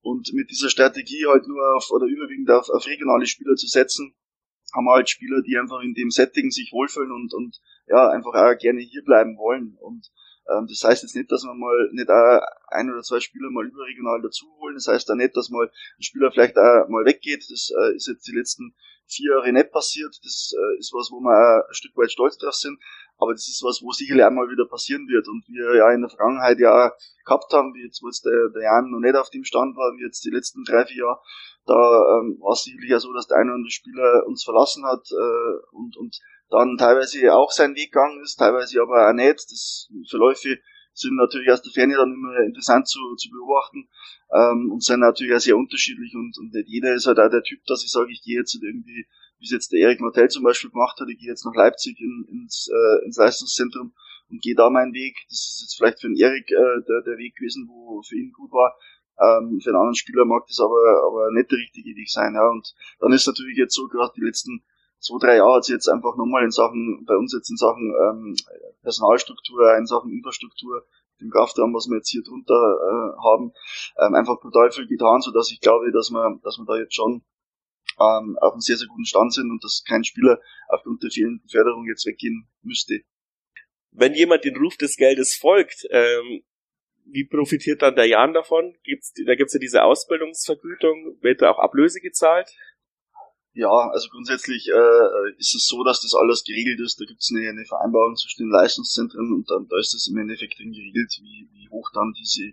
[0.00, 4.14] und mit dieser Strategie halt nur auf oder überwiegend auf, auf regionale Spieler zu setzen,
[4.74, 8.34] haben wir halt Spieler, die einfach in dem Setting sich wohlfühlen und und ja einfach
[8.34, 10.10] auch gerne hier bleiben wollen und
[10.44, 14.20] das heißt jetzt nicht, dass wir mal nicht auch ein oder zwei Spieler mal überregional
[14.22, 14.74] dazu holen.
[14.74, 17.44] Das heißt auch nicht, dass mal ein Spieler vielleicht auch mal weggeht.
[17.48, 18.74] Das äh, ist jetzt die letzten
[19.06, 20.14] vier Jahre nicht passiert.
[20.22, 22.78] Das äh, ist was, wo wir ein Stück weit stolz drauf sind.
[23.18, 25.28] Aber das ist was, wo sicherlich einmal wieder passieren wird.
[25.28, 26.92] Und wir ja in der Vergangenheit ja
[27.24, 29.94] gehabt haben, wie jetzt, wo jetzt der, der Jan noch nicht auf dem Stand war,
[29.96, 31.20] wie jetzt die letzten drei, vier Jahre,
[31.66, 34.84] da ähm, war es sicherlich ja so, dass der eine oder andere Spieler uns verlassen
[34.84, 36.18] hat äh, und, und
[36.52, 39.50] dann teilweise auch seinen Weg gegangen ist, teilweise aber auch nicht.
[39.50, 40.58] Das Verläufe
[40.92, 43.88] sind natürlich aus der Ferne dann immer interessant zu, zu beobachten
[44.30, 47.42] ähm, und sind natürlich auch sehr unterschiedlich und, und nicht jeder ist halt auch der
[47.42, 49.06] Typ, dass ich sage, ich gehe jetzt irgendwie,
[49.38, 51.98] wie es jetzt der Erik Martell zum Beispiel gemacht hat, ich gehe jetzt nach Leipzig
[51.98, 53.94] in, ins, äh, ins Leistungszentrum
[54.28, 55.16] und gehe da meinen Weg.
[55.28, 58.32] Das ist jetzt vielleicht für den Erik äh, der, der Weg gewesen, wo für ihn
[58.32, 58.76] gut war.
[59.20, 62.34] Ähm, für einen anderen Spieler mag das aber, aber nicht der richtige Weg sein.
[62.34, 62.48] Ja.
[62.48, 64.64] Und dann ist natürlich jetzt so, gerade die letzten
[65.02, 67.92] zwei, drei Jahre hat sich jetzt einfach nochmal in Sachen, bei uns jetzt in Sachen
[67.92, 68.36] ähm,
[68.82, 70.86] Personalstruktur, in Sachen Infrastruktur,
[71.20, 73.52] dem Kraftraum, was wir jetzt hier drunter äh, haben,
[73.98, 76.94] ähm, einfach brutal viel getan, so dass ich glaube, dass wir, dass wir da jetzt
[76.94, 77.22] schon
[78.00, 81.48] ähm, auf einem sehr, sehr guten Stand sind und dass kein Spieler aufgrund der fehlenden
[81.48, 83.00] Förderung jetzt weggehen müsste.
[83.90, 86.42] Wenn jemand den Ruf des Geldes folgt, ähm,
[87.04, 88.74] wie profitiert dann der Jan davon?
[88.84, 92.48] Gibt's, da gibt's ja diese Ausbildungsvergütung, wird da auch Ablöse gezahlt?
[93.54, 96.98] Ja, also grundsätzlich äh, ist es so, dass das alles geregelt ist.
[96.98, 100.58] Da gibt's eine, eine Vereinbarung zwischen den Leistungszentren und dann da ist es im Endeffekt
[100.58, 102.52] drin geregelt, wie, wie hoch dann diese,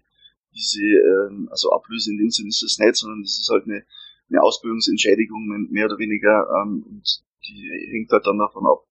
[0.54, 3.86] diese ähm, also Ablöse in dem Sinne ist es nicht, sondern das ist halt eine,
[4.30, 8.84] eine Ausbildungsentschädigung mehr oder weniger ähm, und die hängt halt dann davon ab,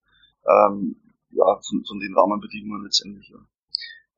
[0.48, 0.96] ähm,
[1.30, 3.28] ja, von, von den Rahmenbedingungen letztendlich.
[3.28, 3.38] Ja.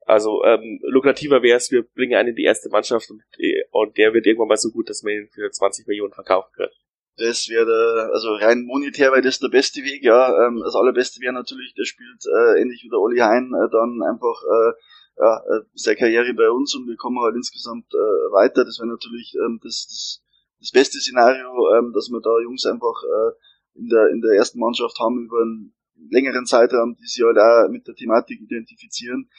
[0.05, 3.21] Also ähm, lukrativer wäre es, wir bringen einen in die erste Mannschaft und,
[3.71, 6.69] und der wird irgendwann mal so gut, dass man ihn für 20 Millionen verkaufen kann.
[7.17, 10.47] Das wäre also rein monetär wäre das der beste Weg, ja.
[10.47, 14.01] Ähm, das allerbeste wäre natürlich, der spielt äh, ähnlich wie der Olli Hein äh, dann
[14.01, 14.73] einfach äh,
[15.17, 18.63] ja, äh, seine Karriere bei uns und wir kommen halt insgesamt äh, weiter.
[18.65, 20.23] Das wäre natürlich ähm, das, das,
[20.59, 24.59] das beste Szenario, ähm, dass wir da Jungs einfach äh, in der in der ersten
[24.59, 25.73] Mannschaft haben über einen
[26.09, 29.29] längeren Zeitraum, die sich halt auch mit der Thematik identifizieren.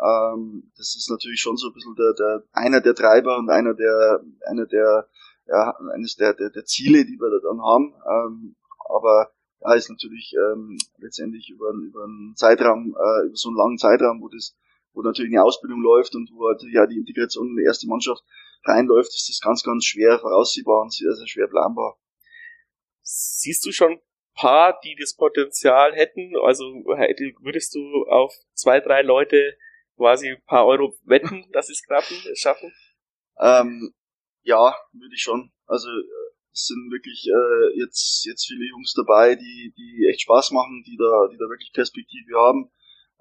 [0.00, 3.74] Ähm, das ist natürlich schon so ein bisschen der, der einer der Treiber und einer
[3.74, 5.08] der einer der
[5.46, 7.94] ja, eines der, der, der Ziele, die wir da dann haben.
[8.08, 8.56] Ähm,
[8.88, 13.78] aber ja, ist natürlich ähm, letztendlich über, über einen Zeitraum, äh, über so einen langen
[13.78, 14.56] Zeitraum, wo das,
[14.92, 18.22] wo natürlich eine Ausbildung läuft und wo halt ja die Integration in die erste Mannschaft
[18.64, 21.96] reinläuft, ist das ganz, ganz schwer voraussehbar und sehr, sehr schwer planbar.
[23.02, 24.00] Siehst du schon
[24.34, 26.32] paar, die das Potenzial hätten?
[26.42, 29.56] Also würdest du auf zwei, drei Leute
[29.96, 31.82] quasi ein paar Euro wetten, dass sie es
[32.38, 32.72] schaffen?
[33.38, 33.92] Ähm,
[34.42, 35.52] ja, würde ich schon.
[35.66, 35.88] Also
[36.52, 40.96] es sind wirklich äh, jetzt jetzt viele Jungs dabei, die die echt Spaß machen, die
[40.96, 42.70] da die da wirklich Perspektive haben.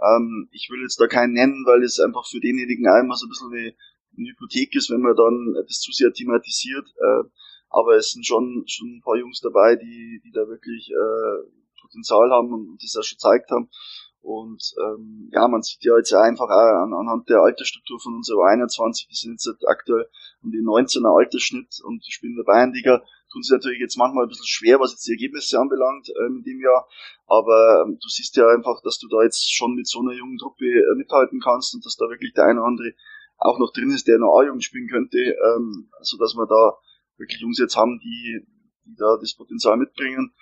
[0.02, 3.30] Ähm, ich will jetzt da keinen nennen, weil es einfach für denjenigen einmal so ein
[3.30, 3.74] bisschen eine,
[4.18, 6.88] eine Hypothek ist, wenn man dann das zu sehr thematisiert.
[6.98, 7.24] Äh,
[7.70, 12.32] aber es sind schon schon ein paar Jungs dabei, die die da wirklich äh, Potenzial
[12.32, 13.70] haben und das auch schon gezeigt haben.
[14.22, 18.46] Und ähm, ja, man sieht ja jetzt einfach auch an, anhand der Altersstruktur von unserer
[18.46, 20.08] 21, die sind jetzt aktuell
[20.44, 23.02] um den 19er Altersschnitt und die spielen in der Bayernliga,
[23.32, 26.44] tun sie natürlich jetzt manchmal ein bisschen schwer, was jetzt die Ergebnisse anbelangt ähm, in
[26.44, 26.88] dem Jahr.
[27.26, 30.38] Aber ähm, du siehst ja einfach, dass du da jetzt schon mit so einer jungen
[30.38, 32.94] Truppe äh, mithalten kannst und dass da wirklich der eine oder andere
[33.38, 36.78] auch noch drin ist, der noch A-Jugend spielen könnte, ähm, so dass wir da
[37.18, 38.46] wirklich Jungs jetzt haben, die,
[38.86, 40.34] die da das Potenzial mitbringen.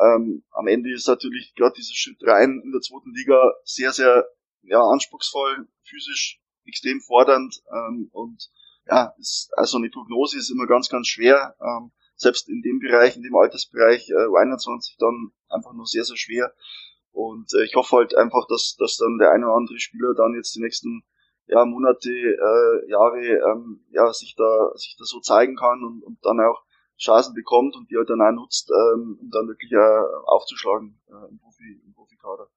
[0.00, 4.26] Ähm, am Ende ist natürlich gerade dieser Schritt rein in der zweiten Liga sehr, sehr
[4.62, 8.50] ja, anspruchsvoll, physisch extrem fordernd ähm, und
[8.86, 11.56] ja, ist, also eine Prognose ist immer ganz, ganz schwer.
[11.60, 16.16] Ähm, selbst in dem Bereich, in dem Altersbereich äh, U21 dann einfach nur sehr, sehr
[16.16, 16.52] schwer.
[17.12, 20.34] Und äh, ich hoffe halt einfach, dass, dass dann der eine oder andere Spieler dann
[20.34, 21.02] jetzt die nächsten
[21.46, 26.18] ja, Monate, äh, Jahre ähm, ja, sich da sich da so zeigen kann und, und
[26.24, 26.62] dann auch
[27.00, 31.30] Chancen bekommt und die er dann auch nutzt, ähm, um dann wirklich äh, aufzuschlagen äh,
[31.30, 32.48] im, Profi, im Profikader.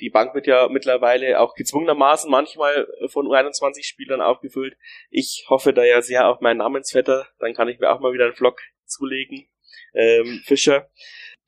[0.00, 4.76] Die Bank wird ja mittlerweile auch gezwungenermaßen manchmal von U21-Spielern aufgefüllt.
[5.10, 8.24] Ich hoffe da ja sehr auf meinen Namensvetter, dann kann ich mir auch mal wieder
[8.24, 9.48] einen Vlog zulegen.
[9.94, 10.90] Ähm, Fischer.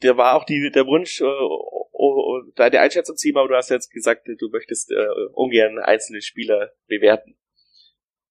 [0.02, 3.90] Der war auch die, der Wunsch, äh, oh, deine Einschätzung ziehen, aber du hast jetzt
[3.90, 7.36] gesagt, du möchtest äh, ungern einzelne Spieler bewerten.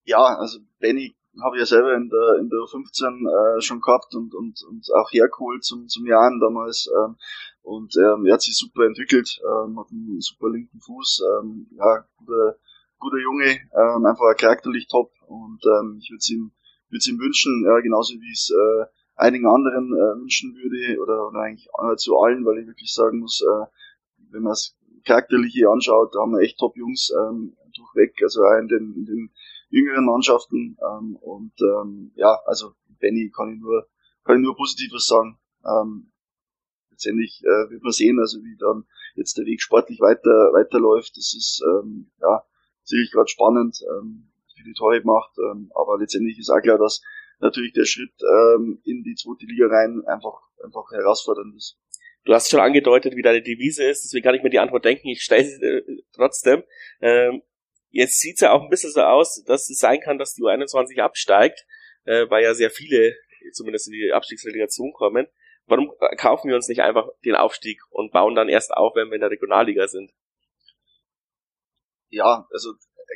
[0.04, 4.14] Ja, also Benny habe ich ja selber in der, in der 15 äh, schon gehabt
[4.16, 6.90] und, und, und auch hergeholt zum, zum Jahren damals.
[6.96, 7.16] Ähm,
[7.64, 12.06] und ähm, er hat sich super entwickelt, ähm, hat einen super linken Fuß, ähm, ja,
[12.18, 12.58] guter,
[13.00, 16.52] guter Junge, ähm, einfach charakterlich top und ähm, ich würde es ihm,
[16.90, 21.40] würd's ihm wünschen, ja, genauso wie es äh, einigen anderen äh, wünschen würde oder, oder
[21.40, 23.66] eigentlich äh, zu allen, weil ich wirklich sagen muss, äh,
[24.32, 24.76] wenn man das
[25.06, 29.06] Charakterliche anschaut, da haben wir echt top Jungs ähm, durchweg, also auch in den, in
[29.06, 29.32] den
[29.74, 30.78] jüngeren Mannschaften.
[30.80, 33.88] Ähm, und ähm, ja, also Benny kann ich nur,
[34.24, 35.40] kann ich nur Positives sagen.
[35.66, 36.12] Ähm,
[36.92, 41.18] letztendlich äh, wird man sehen, also wie dann jetzt der Weg sportlich weiter weiterläuft.
[41.18, 42.44] Das ist ähm, ja
[42.84, 45.36] sicherlich gerade spannend, ähm, wie die Tore macht.
[45.40, 47.02] Ähm, aber letztendlich ist auch klar, dass
[47.40, 51.78] natürlich der Schritt ähm, in die zweite Liga rein einfach einfach herausfordernd ist.
[52.26, 55.10] Du hast schon angedeutet, wie deine Devise ist, deswegen kann ich mir die Antwort denken.
[55.10, 56.64] Ich stelle sie äh, trotzdem.
[57.02, 57.42] Ähm,
[57.94, 61.00] Jetzt sieht's ja auch ein bisschen so aus, dass es sein kann, dass die U21
[61.00, 61.66] absteigt,
[62.06, 63.16] äh, weil ja sehr viele
[63.54, 65.28] zumindest in die Abstiegsrelegation kommen.
[65.66, 69.16] Warum kaufen wir uns nicht einfach den Aufstieg und bauen dann erst auf, wenn wir
[69.16, 70.12] in der Regionalliga sind?
[72.14, 72.74] ja, also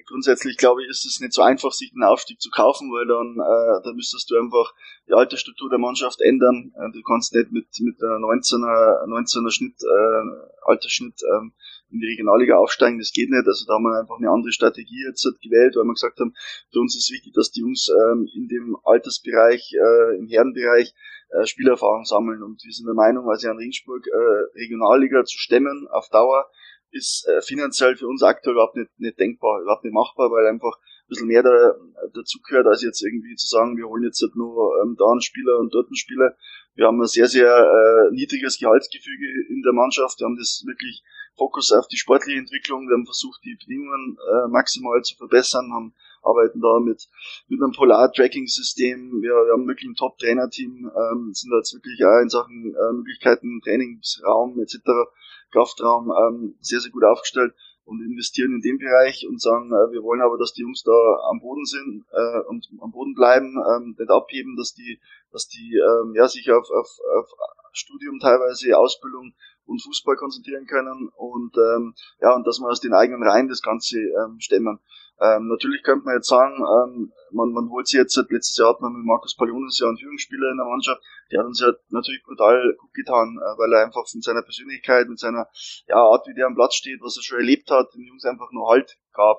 [0.08, 3.38] grundsätzlich glaube ich, ist es nicht so einfach, sich den Aufstieg zu kaufen, weil dann,
[3.38, 4.74] äh, da müsstest du einfach
[5.08, 6.74] die Altersstruktur der Mannschaft ändern.
[6.76, 11.54] Äh, du kannst nicht mit, mit einer 19er, 19er Schnitt, äh, Altersschnitt ähm,
[11.90, 13.48] in die Regionalliga aufsteigen, das geht nicht.
[13.48, 16.34] Also da haben wir einfach eine andere Strategie jetzt gewählt, weil wir gesagt haben,
[16.72, 20.94] für uns ist wichtig, dass die Jungs ähm, in dem Altersbereich, äh, im Herrenbereich,
[21.30, 22.44] äh, Spielerfahrung sammeln.
[22.44, 26.50] Und wir sind der Meinung, also an Ringsburg äh, Regionalliga zu stemmen auf Dauer,
[26.92, 30.78] ist äh, finanziell für uns aktuell überhaupt nicht, nicht denkbar, überhaupt nicht machbar, weil einfach
[30.78, 31.76] ein bisschen mehr da,
[32.14, 35.22] dazu gehört, als jetzt irgendwie zu sagen, wir holen jetzt halt nur ähm, da einen
[35.22, 36.36] Spieler und dort einen Spieler.
[36.76, 40.20] Wir haben ein sehr, sehr äh, niedriges Gehaltsgefüge in der Mannschaft.
[40.20, 41.04] Wir haben das wirklich
[41.36, 42.88] Fokus auf die sportliche Entwicklung.
[42.88, 45.94] Wir haben versucht, die Bedingungen äh, maximal zu verbessern, haben
[46.24, 47.08] arbeiten da mit,
[47.48, 49.22] mit einem Polar-Tracking-System.
[49.22, 52.94] Wir, wir haben wirklich ein Top-Trainer-Team, ähm, sind da jetzt wirklich auch in Sachen äh,
[52.94, 54.80] Möglichkeiten, Trainingsraum etc.,
[55.52, 57.54] Kraftraum ähm, sehr, sehr gut aufgestellt
[57.88, 60.92] und investieren in den Bereich und sagen, äh, wir wollen aber, dass die Jungs da
[61.32, 65.00] am Boden sind äh, und am Boden bleiben, ähm, nicht abheben, dass die,
[65.32, 67.30] dass die ähm, ja, sich auf, auf, auf
[67.72, 69.34] Studium teilweise, Ausbildung
[69.66, 73.62] und Fußball konzentrieren können und ähm, ja und dass wir aus den eigenen Reihen das
[73.62, 74.80] Ganze ähm, stemmen.
[75.20, 78.82] Ähm, natürlich könnte man jetzt sagen, ähm, man, man holt sich jetzt, letztes Jahr hat
[78.82, 81.02] mit Markus Palionis ja einen Führungsspieler in der Mannschaft,
[81.32, 85.10] der hat uns ja natürlich brutal gut getan, äh, weil er einfach mit seiner Persönlichkeit,
[85.10, 85.50] mit seiner
[85.88, 88.52] ja, Art, wie der am Platz steht, was er schon erlebt hat, den Jungs einfach
[88.52, 89.38] nur Halt gab.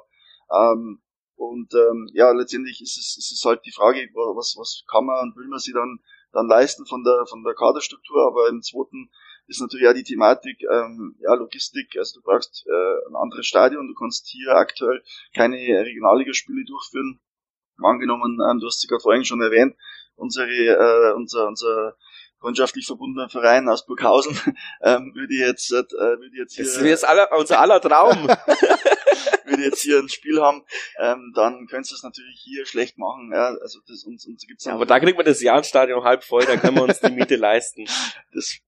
[0.50, 1.00] Ähm,
[1.36, 4.00] und ähm, ja, letztendlich ist es, ist es halt die Frage,
[4.34, 6.00] was, was kann man und will man sie dann,
[6.32, 9.10] dann leisten von der, von der Kaderstruktur, aber im zweiten
[9.48, 13.88] ist natürlich auch die Thematik, ähm, ja, Logistik, also du brauchst äh, ein anderes Stadion,
[13.88, 15.02] du kannst hier aktuell
[15.34, 17.20] keine Regionalligaspiele durchführen.
[17.82, 19.76] Angenommen, ähm, du hast sie gerade vorhin schon erwähnt,
[20.16, 21.96] unsere, äh, unser, unser
[22.40, 24.36] freundschaftlich verbundener Verein aus Burghausen
[24.82, 26.64] ähm, würde jetzt, äh, würde jetzt hier...
[26.64, 28.28] Das ist jetzt aller, unser aller Traum.
[29.44, 30.64] würde jetzt hier ein Spiel haben,
[30.98, 33.30] ähm, dann könntest du es natürlich hier schlecht machen.
[33.32, 36.44] Ja, also das uns, uns gibt's ja, aber da kriegt man das Jahnstadion halb voll,
[36.44, 37.86] da können wir uns die Miete leisten.
[38.32, 38.58] Das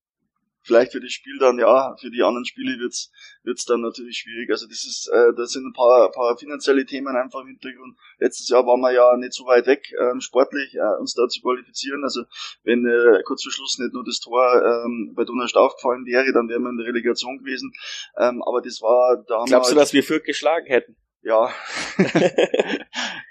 [0.63, 3.11] vielleicht für das Spiel dann, ja, für die anderen Spiele wird's
[3.43, 4.51] wird's dann natürlich schwierig.
[4.51, 7.97] Also das ist, äh, da sind ein paar, paar finanzielle Themen einfach im Hintergrund.
[8.19, 11.41] Letztes Jahr waren wir ja nicht so weit weg, ähm, sportlich, äh, uns da zu
[11.41, 12.05] qualifizieren.
[12.05, 12.25] Also
[12.65, 16.49] wenn äh, kurz vor Schluss nicht nur das Tor ähm, bei Donnerst aufgefallen wäre, dann
[16.49, 17.73] wären wir in der Relegation gewesen.
[18.19, 20.97] Ähm, aber das war, da haben Glaubst wir du, dass wir Fürth geschlagen hätten?
[21.23, 21.53] Ja.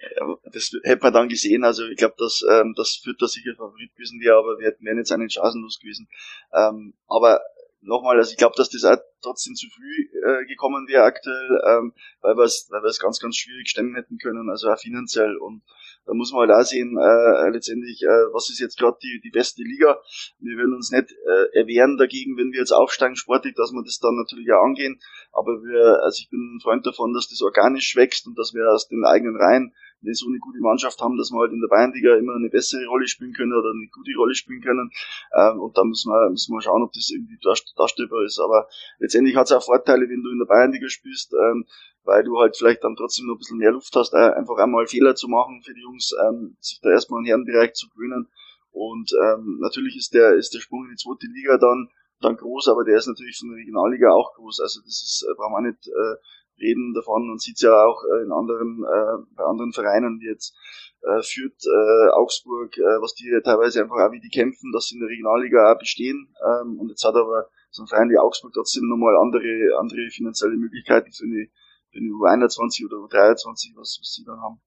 [0.51, 1.63] das hätte man dann gesehen.
[1.63, 4.85] Also ich glaube, dass ähm, das führt da sicher Favorit gewesen wäre, aber wir hätten
[4.85, 6.07] wären jetzt einen chancenlos gewesen.
[6.53, 7.41] Ähm, aber
[7.81, 11.93] nochmal, also ich glaube, dass das auch trotzdem zu früh äh, gekommen wäre aktuell, ähm,
[12.21, 15.37] weil wir es weil wir es ganz, ganz schwierig stemmen hätten können, also auch finanziell.
[15.37, 15.63] Und
[16.09, 19.29] da muss man halt auch sehen, äh, letztendlich, äh, was ist jetzt gerade die, die
[19.29, 20.01] beste Liga.
[20.39, 23.99] Wir würden uns nicht äh, erwehren dagegen, wenn wir jetzt aufsteigen sportlich, dass wir das
[23.99, 24.99] dann natürlich auch angehen.
[25.31, 28.71] Aber wir, also ich bin ein Freund davon, dass das organisch wächst und dass wir
[28.71, 31.67] aus den eigenen Reihen eine so eine gute Mannschaft haben, dass wir halt in der
[31.67, 34.89] Bayernliga immer eine bessere Rolle spielen können oder eine gute Rolle spielen können.
[35.35, 37.37] Ähm, und da müssen wir, müssen wir schauen, ob das irgendwie
[37.75, 38.39] darstellbar ist.
[38.39, 38.67] Aber
[38.99, 41.65] letztendlich hat es auch Vorteile, wenn du in der Bayernliga spielst, ähm,
[42.03, 44.87] weil du halt vielleicht dann trotzdem noch ein bisschen mehr Luft hast, äh, einfach einmal
[44.87, 48.27] Fehler zu machen für die Jungs, ähm, sich da erstmal im Herrenbereich zu gewöhnen.
[48.71, 51.89] Und ähm, natürlich ist der, ist der Sprung in die zweite Liga dann,
[52.21, 54.59] dann groß, aber der ist natürlich von der Regionalliga auch groß.
[54.61, 56.15] Also das ist, äh, brauchen wir nicht äh,
[56.61, 57.27] reden davon.
[57.27, 60.55] Man sieht es ja auch äh, in anderen, äh, bei anderen Vereinen, wie jetzt
[61.01, 64.95] äh, Fürth, äh, Augsburg, äh, was die teilweise einfach auch wie die kämpfen, dass sie
[64.95, 66.33] in der Regionalliga auch bestehen.
[66.45, 70.57] Ähm, und jetzt hat aber so ein Verein wie Augsburg trotzdem nochmal andere, andere finanzielle
[70.57, 71.47] Möglichkeiten für eine,
[71.91, 74.61] für eine U21 oder U23, was, was sie dann haben.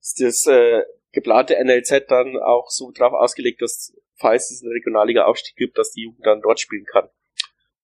[0.00, 5.56] Ist das äh, geplante NLZ dann auch so drauf ausgelegt, dass falls es eine Regionalliga-Aufstieg
[5.56, 7.08] gibt, dass die Jugend dann dort spielen kann?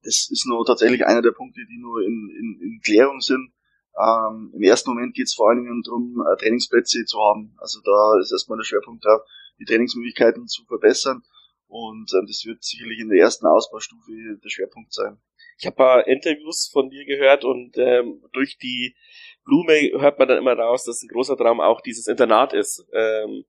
[0.03, 3.53] Das ist nur tatsächlich einer der Punkte, die nur in, in, in Klärung sind.
[3.99, 7.57] Ähm, Im ersten Moment geht es vor allen Dingen darum, äh, Trainingsplätze zu haben.
[7.59, 9.23] Also da ist erstmal der Schwerpunkt drauf,
[9.59, 11.23] die Trainingsmöglichkeiten zu verbessern.
[11.67, 15.19] Und ähm, das wird sicherlich in der ersten Ausbaustufe der Schwerpunkt sein.
[15.59, 18.95] Ich habe paar Interviews von dir gehört und ähm, durch die
[19.45, 22.87] Blume hört man dann immer raus, dass ein großer Traum auch dieses Internat ist.
[22.93, 23.45] Ähm,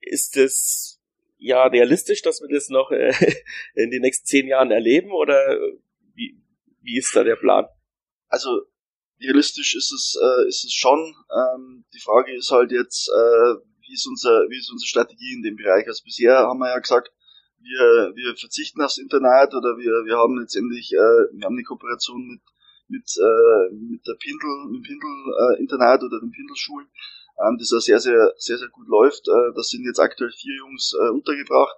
[0.00, 1.02] ist es
[1.38, 3.12] ja realistisch, dass wir das noch äh,
[3.74, 5.58] in den nächsten zehn Jahren erleben oder
[6.14, 6.40] wie,
[6.80, 7.66] wie ist da der Plan?
[8.28, 8.62] Also
[9.20, 11.14] realistisch ist es, äh, ist es schon.
[11.30, 15.42] Ähm, die Frage ist halt jetzt, äh, wie ist unser, wie ist unsere Strategie in
[15.42, 15.86] dem Bereich?
[15.86, 17.10] Also bisher haben wir ja gesagt,
[17.62, 22.26] wir, wir verzichten aufs Internat oder wir, wir haben letztendlich, äh, wir haben eine Kooperation
[22.26, 22.42] mit,
[22.88, 26.88] mit, äh, mit der Pindel, mit dem Pindel-Internat äh, oder den Pindelschulen
[27.40, 29.28] ähm, das auch sehr, sehr, sehr, sehr gut läuft.
[29.28, 31.76] Äh, da sind jetzt aktuell vier Jungs äh, untergebracht.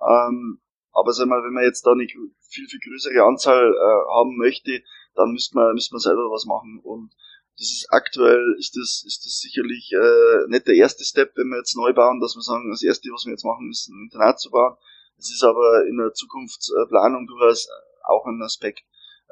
[0.00, 0.60] Ähm,
[0.92, 4.82] aber sag mal, wenn man jetzt da eine viel, viel größere Anzahl äh, haben möchte,
[5.14, 6.80] dann müsste man, müsste man selber was machen.
[6.82, 7.12] Und
[7.58, 11.58] das ist aktuell ist das ist das sicherlich äh, nicht der erste Step, wenn wir
[11.58, 14.40] jetzt neu bauen, dass wir sagen, das erste, was wir jetzt machen, ist ein Internat
[14.40, 14.76] zu bauen.
[15.18, 17.68] Es ist aber in der Zukunftsplanung durchaus
[18.04, 18.84] auch ein Aspekt.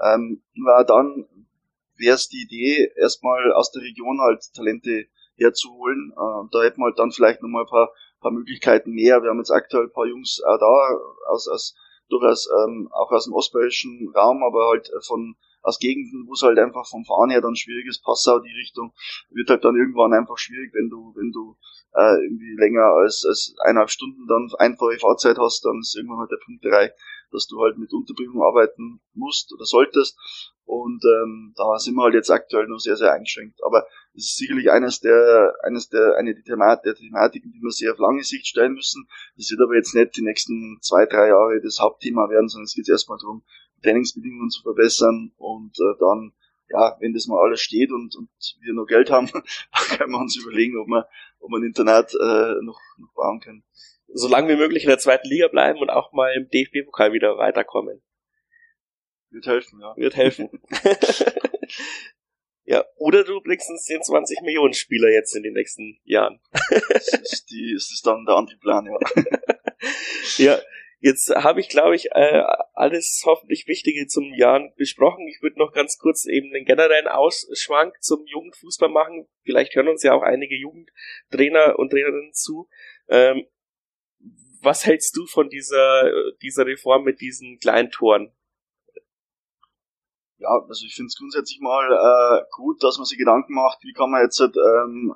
[0.03, 1.26] Ähm, nur dann
[1.97, 5.07] wäre es die Idee, erstmal aus der Region halt Talente
[5.37, 6.12] herzuholen.
[6.12, 9.22] Äh, da hätten wir halt dann vielleicht nochmal ein paar, paar Möglichkeiten mehr.
[9.22, 10.99] Wir haben jetzt aktuell ein paar Jungs auch da,
[11.31, 11.74] aus, aus
[12.09, 16.58] durchaus ähm, auch aus dem ostbayerischen Raum, aber halt von aus Gegenden, wo es halt
[16.58, 18.92] einfach vom Fahren her dann schwierig ist, Passau die Richtung,
[19.30, 21.56] wird halt dann irgendwann einfach schwierig, wenn du, wenn du
[21.94, 26.30] äh, irgendwie länger als, als eineinhalb Stunden dann einfache Fahrzeit hast, dann ist irgendwann halt
[26.30, 26.94] der Punkt erreicht,
[27.30, 30.18] dass du halt mit Unterbringung arbeiten musst oder solltest.
[30.64, 33.58] Und ähm, da sind wir halt jetzt aktuell noch sehr, sehr eingeschränkt.
[33.64, 33.84] Aber
[34.14, 37.92] das ist sicherlich eines der, eines der, eine der, Themat der Thematiken, die wir sehr
[37.92, 39.06] auf lange Sicht stellen müssen.
[39.36, 42.74] Das wird aber jetzt nicht die nächsten zwei, drei Jahre das Hauptthema werden, sondern es
[42.74, 43.44] geht erstmal darum,
[43.82, 46.32] Trainingsbedingungen zu verbessern und äh, dann,
[46.68, 48.30] ja, wenn das mal alles steht und, und
[48.61, 51.08] wir noch Geld haben, dann können wir uns überlegen, ob wir,
[51.38, 53.64] ob wir ein Internat äh, noch, noch bauen können.
[54.12, 57.38] So lange wie möglich in der zweiten Liga bleiben und auch mal im DFB-Pokal wieder
[57.38, 58.02] weiterkommen.
[59.30, 59.96] Wird helfen, ja.
[59.96, 60.50] Wird helfen.
[63.01, 66.38] oder du blickst uns den 20 Millionen Spieler jetzt in den nächsten Jahren.
[66.90, 69.24] das ist, die, ist das dann der Antiplan, ja.
[70.36, 70.61] ja,
[71.03, 72.42] Jetzt habe ich, glaube ich, äh,
[72.74, 75.26] alles hoffentlich Wichtige zum Jahr besprochen.
[75.28, 79.26] Ich würde noch ganz kurz eben den generellen Ausschwank zum Jugendfußball machen.
[79.44, 82.68] Vielleicht hören uns ja auch einige Jugendtrainer und Trainerinnen zu.
[83.09, 83.46] Ähm,
[84.61, 88.34] was hältst du von dieser, dieser Reform mit diesen kleinen Toren?
[90.41, 93.93] Ja, also ich finde es grundsätzlich mal äh, gut, dass man sich Gedanken macht, wie
[93.93, 95.14] kann man jetzt ähm,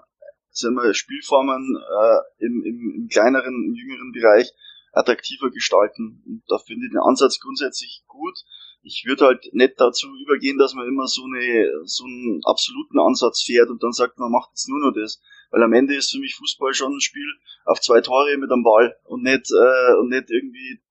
[0.50, 4.52] sagen wir, Spielformen äh, im, im, im kleineren, im jüngeren Bereich
[4.92, 6.22] attraktiver gestalten.
[6.26, 8.38] Und da finde ich den Ansatz grundsätzlich gut.
[8.82, 13.42] Ich würde halt nicht dazu übergehen, dass man immer so, eine, so einen absoluten Ansatz
[13.42, 15.20] fährt und dann sagt, man macht jetzt nur noch das.
[15.50, 17.28] Weil am Ende ist für mich Fußball schon ein Spiel
[17.64, 20.82] auf zwei Tore mit einem Ball und nicht, äh, und nicht irgendwie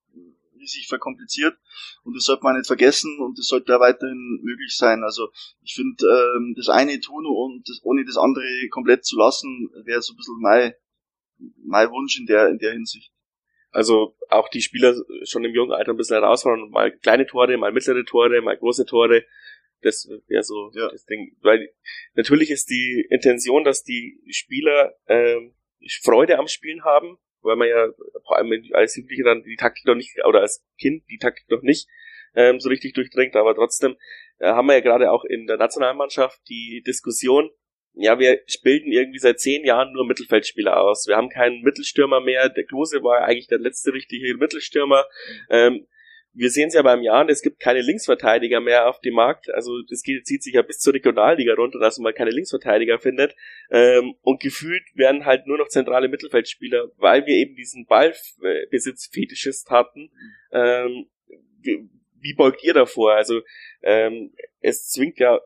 [0.64, 1.58] riesig verkompliziert.
[2.04, 5.04] Und das sollte man nicht vergessen und das sollte auch weiterhin möglich sein.
[5.04, 5.30] Also
[5.62, 10.02] ich finde, ähm, das eine tun und das, ohne das andere komplett zu lassen, wäre
[10.02, 10.74] so ein bisschen mein,
[11.66, 13.12] mein Wunsch in der, in der Hinsicht.
[13.72, 17.72] Also auch die Spieler schon im jungen Alter ein bisschen herausfordern, mal kleine Tore, mal
[17.72, 19.26] mittlere Tore, mal große Tore.
[19.82, 20.90] Das wäre so ja.
[20.90, 21.36] das Ding.
[21.42, 21.70] Weil
[22.14, 25.56] natürlich ist die Intention, dass die Spieler ähm,
[26.04, 27.88] Freude am Spielen haben, weil man ja
[28.26, 31.62] vor allem als Jugendlicher dann die Taktik noch nicht, oder als Kind die Taktik noch
[31.62, 31.88] nicht
[32.36, 33.96] ähm, so richtig durchdringt, aber trotzdem
[34.40, 37.50] äh, haben wir ja gerade auch in der Nationalmannschaft die Diskussion,
[37.96, 41.06] ja, wir bilden irgendwie seit zehn Jahren nur Mittelfeldspieler aus.
[41.08, 42.50] Wir haben keinen Mittelstürmer mehr.
[42.50, 45.06] Der Klose war eigentlich der letzte richtige Mittelstürmer.
[45.50, 45.86] Ähm,
[46.34, 49.54] wir sehen es ja beim Jahren, es gibt keine Linksverteidiger mehr auf dem Markt.
[49.54, 49.72] Also
[50.04, 53.36] geht, zieht sich ja bis zur Regionalliga runter, dass man keine Linksverteidiger findet.
[53.70, 60.10] Ähm, und gefühlt werden halt nur noch zentrale Mittelfeldspieler, weil wir eben diesen Ballbesitzfetischist hatten.
[60.52, 61.06] Ähm,
[61.62, 61.88] wie,
[62.20, 63.14] wie beugt ihr davor?
[63.14, 63.42] Also
[63.84, 65.40] ähm, es zwingt ja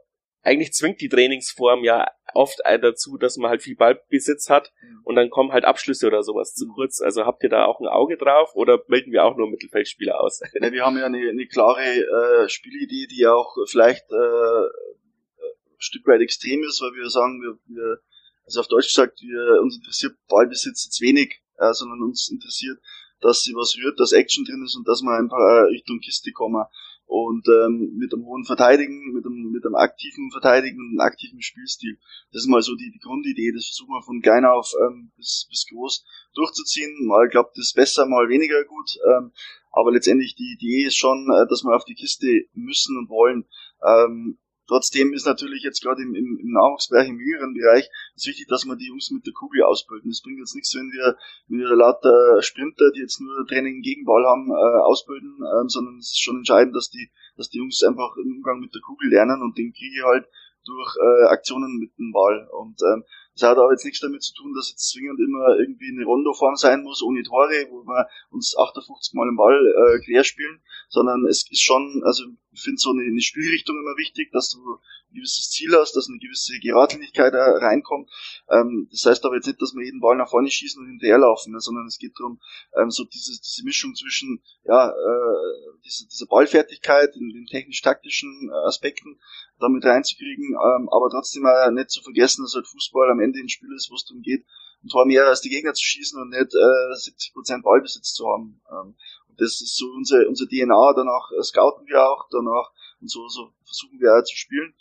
[0.47, 5.01] eigentlich zwingt die Trainingsform ja oft dazu, dass man halt viel Ballbesitz hat mhm.
[5.03, 7.01] und dann kommen halt Abschlüsse oder sowas zu kurz.
[7.01, 10.41] Also habt ihr da auch ein Auge drauf oder melden wir auch nur Mittelfeldspieler aus?
[10.53, 16.07] Ja, wir haben ja eine, eine klare äh, Spielidee, die auch vielleicht äh, ein Stück
[16.07, 17.99] weit extrem ist, weil wir sagen, wir, wir
[18.45, 22.79] also auf Deutsch gesagt, wir, uns interessiert Ballbesitz jetzt wenig, äh, sondern uns interessiert,
[23.19, 26.31] dass sie was rührt, dass Action drin ist und dass wir einfach äh, Richtung Kiste
[26.31, 26.63] kommen
[27.07, 31.41] und ähm, mit einem hohen Verteidigen, mit einem, mit einem aktiven Verteidigen und einem aktiven
[31.41, 31.97] Spielstil.
[32.31, 35.47] Das ist mal so die, die Grundidee, das versuchen wir von klein auf ähm, bis,
[35.49, 36.05] bis groß
[36.35, 37.07] durchzuziehen.
[37.07, 39.31] Mal klappt das besser, mal weniger gut, ähm,
[39.71, 43.45] aber letztendlich die Idee ist schon, äh, dass wir auf die Kiste müssen und wollen.
[43.83, 44.37] Ähm,
[44.67, 48.65] Trotzdem ist natürlich jetzt gerade im, im, im Nahrungsbereich, im jüngeren Bereich, ist wichtig, dass
[48.65, 50.11] wir die Jungs mit der Kugel ausbilden.
[50.11, 54.03] Es bringt jetzt nichts, wenn wir, wenn wir lauter Sprinter, die jetzt nur Training gegen
[54.03, 57.81] Ball haben, äh, ausbilden, ähm, sondern es ist schon entscheidend, dass die, dass die Jungs
[57.83, 60.27] einfach im Umgang mit der Kugel lernen und den kriege ich halt
[60.65, 62.47] durch äh, Aktionen mit dem Ball.
[62.51, 63.03] Und ähm,
[63.37, 66.55] das hat aber jetzt nichts damit zu tun, dass jetzt zwingend immer irgendwie eine Rondoform
[66.55, 70.59] sein muss, ohne Tore, wo wir uns 58 Mal im Ball äh, quer spielen,
[70.89, 74.79] sondern es ist schon, also ich finde so eine, eine Spielrichtung immer wichtig, dass du
[75.09, 78.09] ein gewisses Ziel hast, dass eine gewisse Geradlinigkeit reinkommt.
[78.49, 81.53] Ähm, das heißt aber jetzt nicht, dass wir jeden Ball nach vorne schießen und hinterherlaufen,
[81.53, 82.41] ne, sondern es geht darum,
[82.75, 88.67] ähm, so diese, diese Mischung zwischen ja, äh, diese, dieser Ballfertigkeit in den technisch-taktischen äh,
[88.67, 89.19] Aspekten
[89.59, 93.49] damit reinzukriegen, ähm, aber trotzdem auch nicht zu vergessen, dass halt Fußball am Ende ein
[93.49, 94.45] Spiel ist, wo es darum geht,
[94.83, 98.61] ein Tor mehr als die Gegner zu schießen und nicht äh, 70% Ballbesitz zu haben.
[98.69, 98.95] Ähm,
[99.27, 102.71] und das ist so unser, unser DNA, danach äh, scouten wir auch, danach
[103.01, 104.73] und so, so versuchen wir auch zu spielen.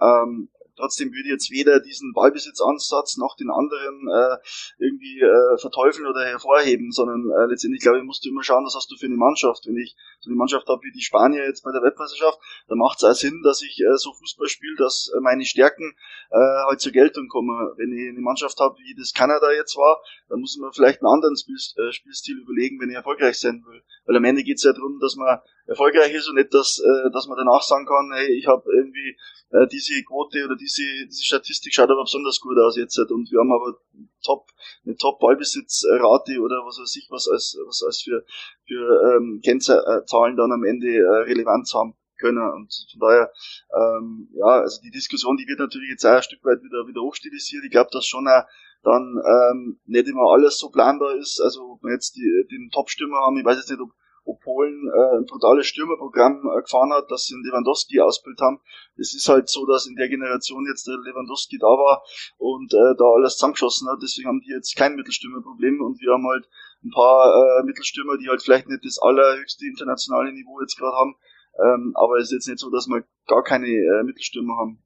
[0.00, 4.36] Ähm, Trotzdem würde ich jetzt weder diesen Ballbesitzansatz noch den anderen äh,
[4.78, 8.76] irgendwie äh, verteufeln oder hervorheben, sondern äh, letztendlich glaube ich, musst du immer schauen, was
[8.76, 9.66] hast du für eine Mannschaft.
[9.66, 12.98] Wenn ich so eine Mannschaft habe wie die Spanier jetzt bei der Weltmeisterschaft, dann macht
[12.98, 15.96] es auch Sinn, dass ich äh, so Fußball spiele, dass äh, meine Stärken
[16.30, 17.50] äh, halt zur Geltung kommen.
[17.76, 21.12] Wenn ich eine Mannschaft habe, wie das Kanada jetzt war, dann muss man vielleicht einen
[21.12, 23.82] anderen äh, Spielstil überlegen, wenn ich erfolgreich sein will.
[24.06, 27.10] Weil am Ende geht es ja darum, dass man erfolgreich ist und nicht, dass, äh,
[27.12, 29.16] dass man danach sagen kann, hey, ich habe irgendwie
[29.50, 33.40] äh, diese Quote oder diese, diese Statistik schaut aber besonders gut aus jetzt und wir
[33.40, 33.78] haben aber
[34.24, 34.48] top,
[34.84, 38.24] eine top Ballbesitzrate oder was weiß ich, was als, was als für,
[38.66, 42.50] für ähm, Kennzahlen dann am Ende äh, Relevanz haben können.
[42.50, 43.32] Und von daher,
[43.76, 47.02] ähm, ja, also die Diskussion, die wird natürlich jetzt auch ein Stück weit wieder, wieder
[47.02, 47.64] hochstilisiert.
[47.64, 48.44] Ich glaube, dass schon auch
[48.82, 51.40] dann ähm, nicht immer alles so planbar ist.
[51.40, 53.90] Also ob wir jetzt die, den Top-Stürmer haben, ich weiß jetzt nicht, ob
[54.28, 58.60] ob Polen äh, ein brutales Stürmerprogramm äh, gefahren hat, dass sie einen Lewandowski ausgebildet haben.
[58.96, 62.04] Es ist halt so, dass in der Generation jetzt der Lewandowski da war
[62.36, 63.98] und äh, da alles zusammengeschossen hat.
[64.02, 66.48] Deswegen haben die jetzt kein Mittelstürmerproblem und wir haben halt
[66.84, 71.16] ein paar äh, Mittelstürmer, die halt vielleicht nicht das allerhöchste internationale Niveau jetzt gerade haben.
[71.58, 74.82] Ähm, aber es ist jetzt nicht so, dass wir gar keine äh, Mittelstürmer haben.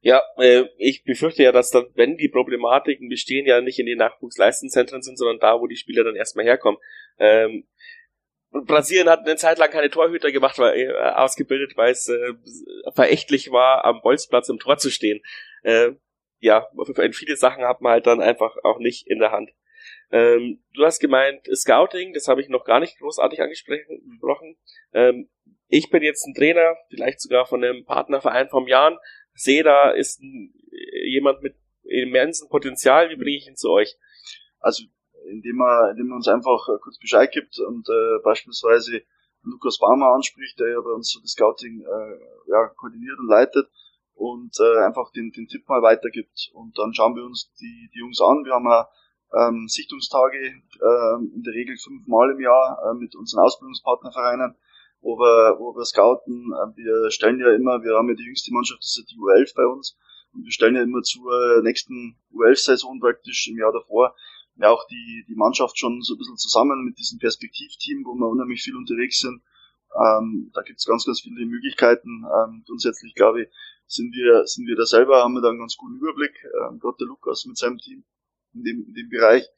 [0.00, 3.98] Ja, äh, ich befürchte ja, dass dann, wenn die Problematiken bestehen, ja nicht in den
[3.98, 6.80] Nachwuchsleistungszentren sind, sondern da, wo die Spieler dann erstmal herkommen.
[7.18, 7.66] Ähm,
[8.52, 12.34] Brasilien hat eine Zeit lang keine Torhüter gemacht, weil äh, ausgebildet, weil es äh,
[12.94, 15.22] verächtlich war, am Bolzplatz im Tor zu stehen.
[15.62, 15.92] Äh,
[16.40, 19.50] ja, in viele Sachen hat man halt dann einfach auch nicht in der Hand.
[20.10, 24.56] Ähm, du hast gemeint Scouting, das habe ich noch gar nicht großartig angesprochen.
[24.92, 25.28] Ähm,
[25.68, 28.98] ich bin jetzt ein Trainer, vielleicht sogar von einem Partnerverein vom Jahren.
[29.34, 30.52] Sehe da ist ein,
[31.04, 33.10] jemand mit immensem Potenzial.
[33.10, 33.96] Wie bringe ich ihn zu euch?
[34.58, 34.84] Also
[35.30, 39.02] indem er, indem er uns einfach äh, kurz Bescheid gibt und äh, beispielsweise
[39.42, 43.68] Lukas Barmer anspricht, der ja bei uns so das Scouting äh, ja, koordiniert und leitet
[44.14, 46.50] und äh, einfach den, den Tipp mal weitergibt.
[46.52, 48.44] Und dann schauen wir uns die, die Jungs an.
[48.44, 48.88] Wir haben ja
[49.32, 54.56] ähm, Sichtungstage äh, in der Regel fünfmal im Jahr äh, mit unseren Ausbildungspartnervereinen,
[55.00, 56.52] wo wir, wo wir scouten.
[56.52, 59.18] Äh, wir stellen ja immer, wir haben ja die jüngste Mannschaft, das ist ja die
[59.18, 59.96] U11 bei uns.
[60.34, 64.14] Und wir stellen ja immer zur nächsten U11-Saison praktisch im Jahr davor
[64.56, 68.28] ja auch die, die Mannschaft schon so ein bisschen zusammen mit diesem Perspektivteam, wo wir
[68.28, 69.42] unheimlich viel unterwegs sind.
[69.94, 72.24] Ähm, da gibt es ganz, ganz viele Möglichkeiten.
[72.24, 73.48] Ähm, grundsätzlich glaube ich,
[73.86, 76.34] sind wir, sind wir da selber, haben wir da einen ganz guten Überblick.
[76.44, 78.04] Ähm, gerade der Lukas mit seinem Team
[78.54, 79.48] in dem, in dem Bereich.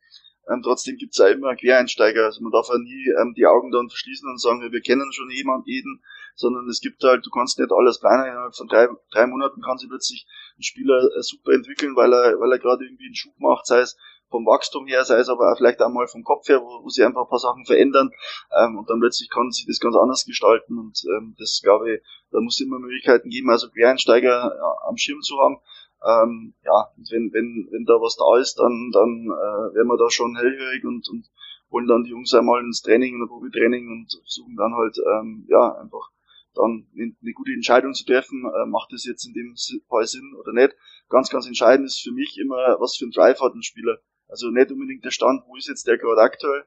[0.48, 2.24] Ähm, trotzdem gibt es ja immer Quereinsteiger.
[2.24, 5.30] Also man darf ja nie ähm, die Augen dann verschließen und sagen, wir kennen schon
[5.30, 6.02] jemanden, jeden,
[6.34, 8.26] sondern es gibt halt, du kannst nicht alles planen.
[8.26, 10.26] Innerhalb von drei, drei Monaten kann sich plötzlich
[10.58, 13.80] ein Spieler äh, super entwickeln, weil er, weil er gerade irgendwie einen Schub macht, sei
[13.80, 13.96] es
[14.32, 16.88] vom Wachstum her, sei es aber auch vielleicht auch mal vom Kopf her, wo, wo
[16.88, 18.10] sie einfach ein paar Sachen verändern
[18.58, 22.02] ähm, und dann plötzlich kann sie das ganz anders gestalten und ähm, das glaube ich,
[22.32, 25.58] da muss es immer Möglichkeiten geben, also Quereinsteiger ja, am Schirm zu haben.
[26.04, 30.10] Ähm, ja, wenn, wenn, wenn da was da ist, dann, dann äh, werden wir da
[30.10, 31.30] schon hellhörig und, und
[31.70, 35.46] holen dann die Jungs einmal ins Training, in der Probetraining und suchen dann halt, ähm,
[35.48, 36.10] ja, einfach
[36.54, 39.54] dann eine gute Entscheidung zu treffen, äh, macht das jetzt in dem
[39.88, 40.74] Fall Sinn oder nicht.
[41.08, 43.98] Ganz, ganz entscheidend ist für mich immer, was für ein Drive hat ein Spieler.
[44.32, 46.64] Also nicht unbedingt der Stand, wo ist jetzt der gerade aktuell,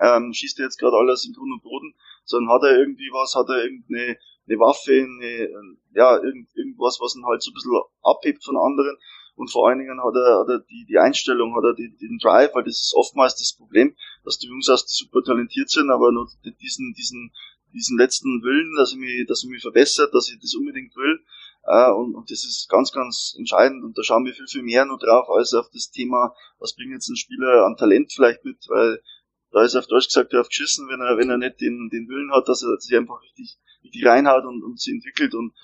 [0.00, 1.94] ähm, schießt er jetzt gerade alles in Grund und Boden,
[2.24, 4.16] sondern hat er irgendwie was, hat er irgendeine
[4.48, 5.50] eine Waffe, eine,
[5.92, 7.72] ja, irgend, irgendwas, was ihn halt so ein bisschen
[8.02, 8.96] abhebt von anderen.
[9.34, 12.18] Und vor allen Dingen hat er, hat er die, die Einstellung, hat er die, den
[12.18, 13.94] Drive, weil das ist oftmals das Problem,
[14.24, 17.34] dass die Jungs erst super talentiert sind, aber nur diesen, diesen,
[17.74, 21.20] diesen letzten Willen, dass ich mich, dass ich mich verbessert, dass ich das unbedingt will,
[21.64, 23.84] äh, und, und das ist ganz, ganz entscheidend.
[23.84, 26.92] Und da schauen wir viel, viel mehr nur drauf, als auf das Thema, was bringt
[26.92, 29.02] jetzt ein Spieler an Talent vielleicht mit, weil
[29.50, 32.32] da ist auf Deutsch gesagt drauf geschissen, wenn er, wenn er nicht den, den Willen
[32.32, 35.54] hat, dass er sich einfach richtig, richtig reinhaut und, und sie entwickelt und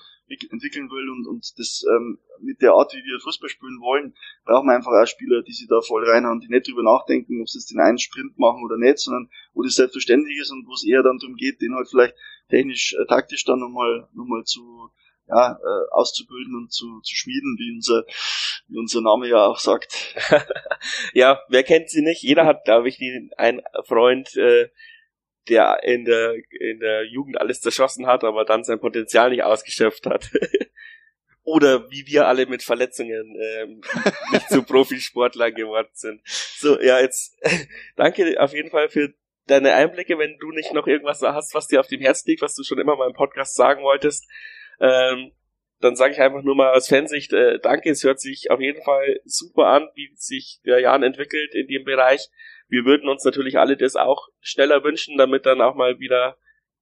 [0.49, 4.15] entwickeln will und, und das ähm, mit der Art, wie wir Fußball spielen wollen,
[4.45, 7.49] brauchen wir einfach auch Spieler, die sich da voll reinhauen, die nicht drüber nachdenken, ob
[7.49, 10.73] sie jetzt den einen Sprint machen oder nicht, sondern wo das selbstverständlich ist und wo
[10.73, 12.15] es eher dann darum geht, den halt vielleicht
[12.49, 14.89] technisch, äh, taktisch dann nochmal noch mal zu,
[15.27, 18.03] ja, äh, auszubilden und zu, zu schmieden, wie unser,
[18.67, 20.15] wie unser Name ja auch sagt.
[21.13, 22.23] ja, wer kennt sie nicht?
[22.23, 24.69] Jeder hat, glaube ich, die, einen Freund, äh,
[25.49, 30.05] der in der, in der Jugend alles zerschossen hat, aber dann sein Potenzial nicht ausgeschöpft
[30.05, 30.29] hat.
[31.45, 33.81] Oder wie wir alle mit Verletzungen ähm,
[34.31, 36.21] nicht zu Profisportlern geworden sind.
[36.25, 37.37] So, ja, jetzt
[37.97, 39.13] danke auf jeden Fall für
[39.47, 40.17] deine Einblicke.
[40.17, 42.79] Wenn du nicht noch irgendwas hast, was dir auf dem Herz liegt, was du schon
[42.79, 44.25] immer mal im Podcast sagen wolltest,
[44.79, 45.31] ähm,
[45.79, 48.81] dann sage ich einfach nur mal aus Fansicht, äh, danke, es hört sich auf jeden
[48.83, 52.29] Fall super an, wie sich der Jan entwickelt in dem Bereich.
[52.69, 56.37] Wir würden uns natürlich alle das auch schneller wünschen, damit dann auch mal wieder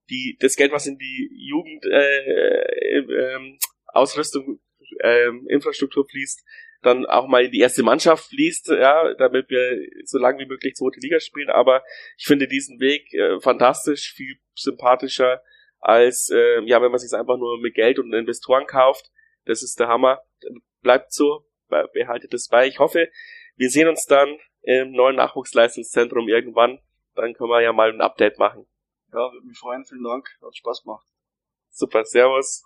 [0.10, 4.60] die das Geld, was in die Jugend äh, äh, Ausrüstung
[5.02, 6.44] ähm, Infrastruktur fließt,
[6.82, 10.76] dann auch mal in die erste Mannschaft fließt, ja, damit wir so lange wie möglich
[10.76, 11.50] zweite Liga spielen.
[11.50, 11.84] Aber
[12.18, 15.42] ich finde diesen Weg äh, fantastisch, viel sympathischer
[15.82, 19.12] als äh, ja, wenn man sich einfach nur mit Geld und Investoren kauft.
[19.46, 20.22] Das ist der Hammer.
[20.82, 22.68] Bleibt so, behaltet es bei.
[22.68, 23.10] Ich hoffe,
[23.56, 26.80] wir sehen uns dann im neuen Nachwuchsleistungszentrum irgendwann.
[27.16, 28.66] Dann können wir ja mal ein Update machen.
[29.12, 29.84] Ja, würde mich freuen.
[29.84, 30.30] Vielen Dank.
[30.42, 31.06] Hat Spaß gemacht.
[31.70, 32.06] Super.
[32.06, 32.64] Servus.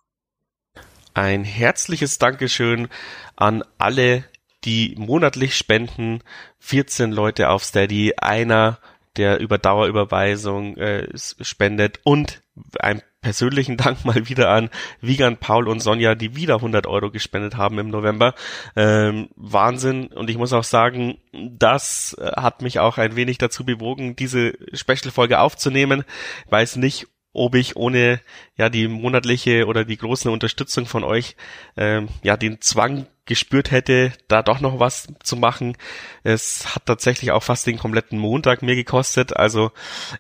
[1.13, 2.89] Ein herzliches Dankeschön
[3.38, 4.26] an alle,
[4.66, 6.22] die monatlich spenden.
[6.59, 8.80] 14 Leute auf Steady, einer,
[9.16, 12.41] der über Dauerüberweisung äh, spendet und
[12.80, 14.70] ein persönlichen Dank mal wieder an
[15.01, 18.36] Wiegand, Paul und Sonja, die wieder 100 Euro gespendet haben im November.
[18.76, 20.08] Ähm, Wahnsinn.
[20.08, 24.53] Und ich muss auch sagen, das äh, hat mich auch ein wenig dazu bewogen, diese
[24.74, 26.03] Special-Folge aufzunehmen,
[26.49, 28.22] weil es nicht ob ich ohne
[28.56, 31.36] ja die monatliche oder die große Unterstützung von euch
[31.76, 35.78] ähm, ja den Zwang gespürt hätte, da doch noch was zu machen.
[36.23, 39.36] Es hat tatsächlich auch fast den kompletten Montag mir gekostet.
[39.36, 39.71] Also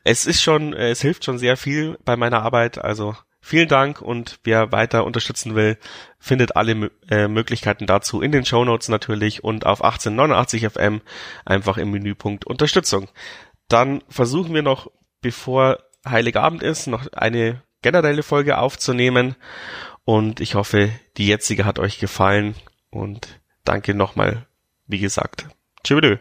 [0.03, 2.83] es ist schon, es hilft schon sehr viel bei meiner Arbeit.
[2.83, 5.77] Also vielen Dank und wer weiter unterstützen will,
[6.19, 11.01] findet alle äh, Möglichkeiten dazu in den Show Notes natürlich und auf 1889 FM
[11.45, 13.07] einfach im Menüpunkt Unterstützung.
[13.67, 14.89] Dann versuchen wir noch,
[15.21, 19.35] bevor Heiligabend ist, noch eine generelle Folge aufzunehmen.
[20.05, 22.55] Und ich hoffe, die jetzige hat euch gefallen.
[22.95, 24.47] Und danke nochmal,
[24.87, 25.47] wie gesagt.
[25.83, 26.17] Tschüss.